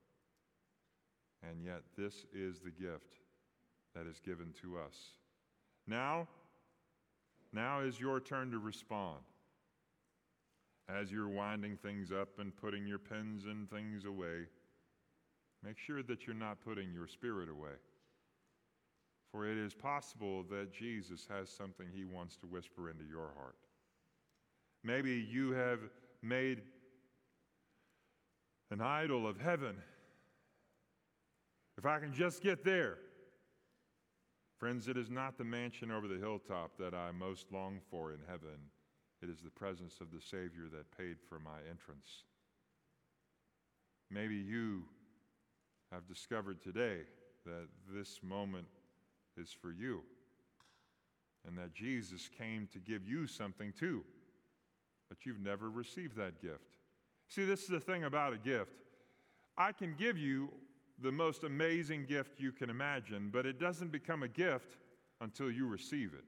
And 1.47 1.63
yet, 1.63 1.81
this 1.97 2.25
is 2.33 2.59
the 2.59 2.71
gift 2.71 3.15
that 3.95 4.05
is 4.07 4.19
given 4.19 4.53
to 4.61 4.77
us. 4.77 4.95
Now, 5.87 6.27
now 7.53 7.79
is 7.79 7.99
your 7.99 8.19
turn 8.19 8.51
to 8.51 8.59
respond. 8.59 9.19
As 10.89 11.11
you're 11.11 11.29
winding 11.29 11.77
things 11.77 12.11
up 12.11 12.39
and 12.39 12.55
putting 12.55 12.87
your 12.87 12.99
pens 12.99 13.45
and 13.45 13.69
things 13.69 14.05
away, 14.05 14.47
make 15.63 15.77
sure 15.77 16.03
that 16.03 16.25
you're 16.25 16.35
not 16.35 16.61
putting 16.61 16.91
your 16.91 17.07
spirit 17.07 17.49
away. 17.49 17.77
For 19.31 19.45
it 19.45 19.57
is 19.57 19.73
possible 19.73 20.43
that 20.49 20.73
Jesus 20.73 21.27
has 21.29 21.49
something 21.49 21.87
he 21.93 22.03
wants 22.03 22.35
to 22.37 22.47
whisper 22.47 22.89
into 22.89 23.03
your 23.05 23.31
heart. 23.37 23.55
Maybe 24.83 25.27
you 25.29 25.51
have 25.51 25.79
made 26.23 26.61
an 28.71 28.81
idol 28.81 29.27
of 29.27 29.39
heaven. 29.39 29.75
If 31.79 31.85
I 31.85 31.97
can 31.99 32.11
just 32.13 32.43
get 32.43 32.65
there. 32.65 32.97
Friends, 34.57 34.89
it 34.89 34.97
is 34.97 35.09
not 35.09 35.37
the 35.37 35.45
mansion 35.45 35.91
over 35.91 36.09
the 36.09 36.17
hilltop 36.17 36.77
that 36.77 36.93
I 36.93 37.11
most 37.13 37.53
long 37.53 37.79
for 37.89 38.11
in 38.11 38.19
heaven. 38.27 38.59
It 39.23 39.29
is 39.29 39.39
the 39.39 39.49
presence 39.49 40.01
of 40.01 40.11
the 40.11 40.19
Savior 40.19 40.67
that 40.73 40.97
paid 40.97 41.15
for 41.29 41.39
my 41.39 41.59
entrance. 41.69 42.25
Maybe 44.11 44.35
you 44.35 44.83
have 45.89 46.05
discovered 46.05 46.61
today 46.61 47.03
that 47.45 47.69
this 47.89 48.19
moment 48.21 48.67
is 49.37 49.49
for 49.49 49.71
you 49.71 50.01
and 51.47 51.57
that 51.57 51.73
Jesus 51.73 52.29
came 52.37 52.67
to 52.73 52.79
give 52.79 53.07
you 53.07 53.25
something 53.25 53.71
too, 53.71 54.03
but 55.07 55.25
you've 55.25 55.39
never 55.39 55.69
received 55.69 56.17
that 56.17 56.41
gift. 56.41 56.75
See, 57.29 57.45
this 57.45 57.61
is 57.61 57.69
the 57.69 57.79
thing 57.79 58.03
about 58.03 58.33
a 58.33 58.37
gift. 58.37 58.73
I 59.57 59.71
can 59.71 59.95
give 59.97 60.17
you 60.17 60.49
the 61.01 61.11
most 61.11 61.43
amazing 61.43 62.05
gift 62.05 62.39
you 62.39 62.51
can 62.51 62.69
imagine, 62.69 63.29
but 63.31 63.45
it 63.45 63.59
doesn't 63.59 63.91
become 63.91 64.23
a 64.23 64.27
gift 64.27 64.77
until 65.21 65.51
you 65.51 65.67
receive 65.67 66.13
it. 66.13 66.25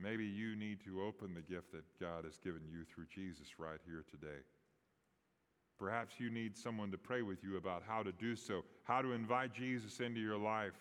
Maybe 0.00 0.24
you 0.24 0.54
need 0.54 0.82
to 0.84 1.02
open 1.02 1.34
the 1.34 1.42
gift 1.42 1.72
that 1.72 1.84
God 2.00 2.24
has 2.24 2.38
given 2.38 2.62
you 2.70 2.84
through 2.84 3.06
Jesus 3.12 3.58
right 3.58 3.80
here 3.84 4.04
today. 4.08 4.40
Perhaps 5.78 6.18
you 6.18 6.30
need 6.30 6.56
someone 6.56 6.90
to 6.90 6.98
pray 6.98 7.22
with 7.22 7.42
you 7.42 7.56
about 7.56 7.82
how 7.86 8.02
to 8.02 8.12
do 8.12 8.34
so, 8.36 8.62
how 8.84 9.02
to 9.02 9.12
invite 9.12 9.52
Jesus 9.52 10.00
into 10.00 10.20
your 10.20 10.38
life, 10.38 10.74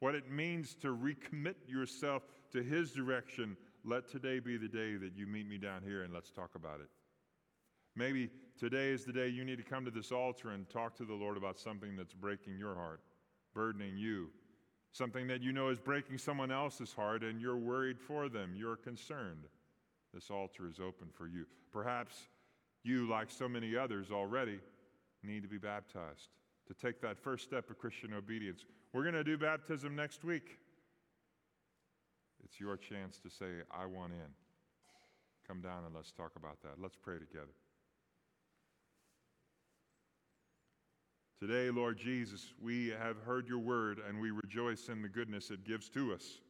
what 0.00 0.14
it 0.14 0.30
means 0.30 0.74
to 0.76 0.88
recommit 0.88 1.56
yourself 1.66 2.22
to 2.52 2.62
His 2.62 2.92
direction. 2.92 3.56
Let 3.84 4.08
today 4.08 4.38
be 4.38 4.56
the 4.56 4.68
day 4.68 4.96
that 4.96 5.12
you 5.16 5.26
meet 5.26 5.48
me 5.48 5.58
down 5.58 5.82
here 5.82 6.02
and 6.02 6.12
let's 6.12 6.30
talk 6.30 6.50
about 6.54 6.80
it. 6.80 6.88
Maybe 7.96 8.30
today 8.58 8.88
is 8.88 9.04
the 9.04 9.12
day 9.12 9.28
you 9.28 9.44
need 9.44 9.58
to 9.58 9.64
come 9.64 9.84
to 9.84 9.90
this 9.90 10.10
altar 10.12 10.50
and 10.50 10.68
talk 10.68 10.96
to 10.96 11.04
the 11.04 11.14
Lord 11.14 11.36
about 11.36 11.58
something 11.58 11.96
that's 11.96 12.12
breaking 12.12 12.58
your 12.58 12.74
heart, 12.74 13.00
burdening 13.54 13.96
you, 13.96 14.28
something 14.92 15.26
that 15.28 15.42
you 15.42 15.52
know 15.52 15.68
is 15.68 15.78
breaking 15.78 16.18
someone 16.18 16.50
else's 16.50 16.92
heart, 16.92 17.22
and 17.22 17.40
you're 17.40 17.56
worried 17.56 17.98
for 17.98 18.28
them, 18.28 18.52
you're 18.56 18.76
concerned. 18.76 19.44
This 20.12 20.30
altar 20.30 20.68
is 20.68 20.80
open 20.80 21.08
for 21.12 21.26
you. 21.26 21.46
Perhaps 21.72 22.16
you, 22.82 23.08
like 23.08 23.30
so 23.30 23.48
many 23.48 23.76
others 23.76 24.10
already, 24.10 24.58
need 25.22 25.42
to 25.42 25.48
be 25.48 25.58
baptized, 25.58 26.28
to 26.66 26.74
take 26.74 27.00
that 27.02 27.18
first 27.18 27.44
step 27.44 27.70
of 27.70 27.78
Christian 27.78 28.14
obedience. 28.14 28.64
We're 28.92 29.02
going 29.02 29.14
to 29.14 29.24
do 29.24 29.36
baptism 29.36 29.94
next 29.94 30.24
week. 30.24 30.58
It's 32.44 32.58
your 32.58 32.76
chance 32.76 33.18
to 33.20 33.30
say, 33.30 33.62
I 33.70 33.86
want 33.86 34.12
in. 34.12 34.32
Come 35.46 35.60
down 35.60 35.84
and 35.84 35.94
let's 35.94 36.12
talk 36.12 36.32
about 36.36 36.62
that. 36.62 36.80
Let's 36.80 36.96
pray 36.96 37.18
together. 37.18 37.52
Today, 41.40 41.70
Lord 41.70 41.96
Jesus, 41.96 42.52
we 42.60 42.88
have 43.00 43.16
heard 43.24 43.46
your 43.46 43.60
word 43.60 44.00
and 44.08 44.20
we 44.20 44.32
rejoice 44.32 44.88
in 44.88 45.02
the 45.02 45.08
goodness 45.08 45.50
it 45.50 45.64
gives 45.64 45.88
to 45.90 46.12
us. 46.12 46.40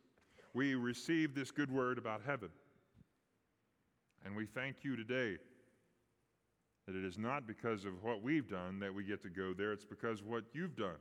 We 0.55 0.77
receive 0.77 1.35
this 1.35 1.51
good 1.51 1.71
word 1.71 1.99
about 1.99 2.23
heaven. 2.25 2.49
And 4.25 4.35
we 4.35 4.47
thank 4.47 4.77
you 4.83 4.97
today 4.97 5.37
that 6.87 6.97
it 6.97 7.05
is 7.05 7.19
not 7.19 7.47
because 7.47 7.85
of 7.85 8.03
what 8.03 8.23
we've 8.23 8.49
done 8.49 8.79
that 8.79 8.95
we 8.95 9.05
get 9.05 9.23
to 9.25 9.29
go 9.29 9.53
there, 9.53 9.73
it's 9.73 9.85
because 9.85 10.21
of 10.21 10.27
what 10.27 10.45
you've 10.55 10.75
done. 10.75 10.97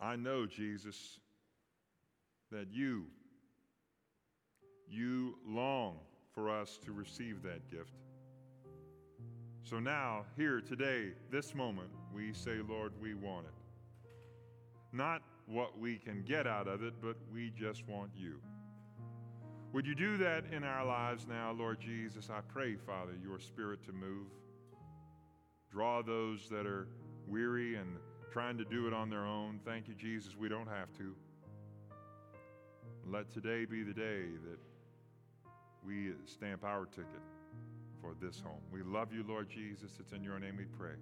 I 0.00 0.14
know, 0.14 0.46
Jesus, 0.46 1.18
that 2.52 2.68
you, 2.70 3.06
you 4.88 5.38
long 5.44 5.96
for 6.32 6.50
us 6.50 6.78
to 6.84 6.92
receive 6.92 7.42
that 7.42 7.68
gift. 7.68 7.90
So 9.68 9.80
now, 9.80 10.24
here, 10.36 10.60
today, 10.60 11.08
this 11.28 11.52
moment, 11.52 11.88
we 12.14 12.32
say, 12.32 12.58
Lord, 12.68 12.92
we 13.02 13.14
want 13.14 13.46
it. 13.46 13.52
Not 14.92 15.22
what 15.46 15.76
we 15.76 15.96
can 15.96 16.22
get 16.22 16.46
out 16.46 16.68
of 16.68 16.84
it, 16.84 16.94
but 17.02 17.16
we 17.34 17.50
just 17.50 17.84
want 17.88 18.12
you. 18.14 18.36
Would 19.72 19.84
you 19.84 19.96
do 19.96 20.18
that 20.18 20.44
in 20.52 20.62
our 20.62 20.86
lives 20.86 21.26
now, 21.26 21.50
Lord 21.50 21.80
Jesus? 21.80 22.30
I 22.30 22.42
pray, 22.46 22.76
Father, 22.76 23.14
your 23.20 23.40
spirit 23.40 23.82
to 23.86 23.92
move. 23.92 24.28
Draw 25.72 26.02
those 26.02 26.48
that 26.48 26.64
are 26.64 26.86
weary 27.26 27.74
and 27.74 27.96
trying 28.30 28.58
to 28.58 28.64
do 28.64 28.86
it 28.86 28.94
on 28.94 29.10
their 29.10 29.26
own. 29.26 29.58
Thank 29.64 29.88
you, 29.88 29.94
Jesus, 29.94 30.36
we 30.36 30.48
don't 30.48 30.68
have 30.68 30.92
to. 30.98 31.12
Let 33.04 33.32
today 33.32 33.64
be 33.64 33.82
the 33.82 33.94
day 33.94 34.26
that 34.48 34.60
we 35.84 36.12
stamp 36.24 36.62
our 36.62 36.86
ticket 36.86 37.20
for 38.06 38.24
this 38.24 38.40
home. 38.40 38.62
We 38.70 38.82
love 38.82 39.12
you, 39.12 39.24
Lord 39.26 39.48
Jesus. 39.48 39.90
It's 39.98 40.12
in 40.12 40.22
your 40.22 40.38
name 40.38 40.56
we 40.58 40.64
pray. 40.64 40.94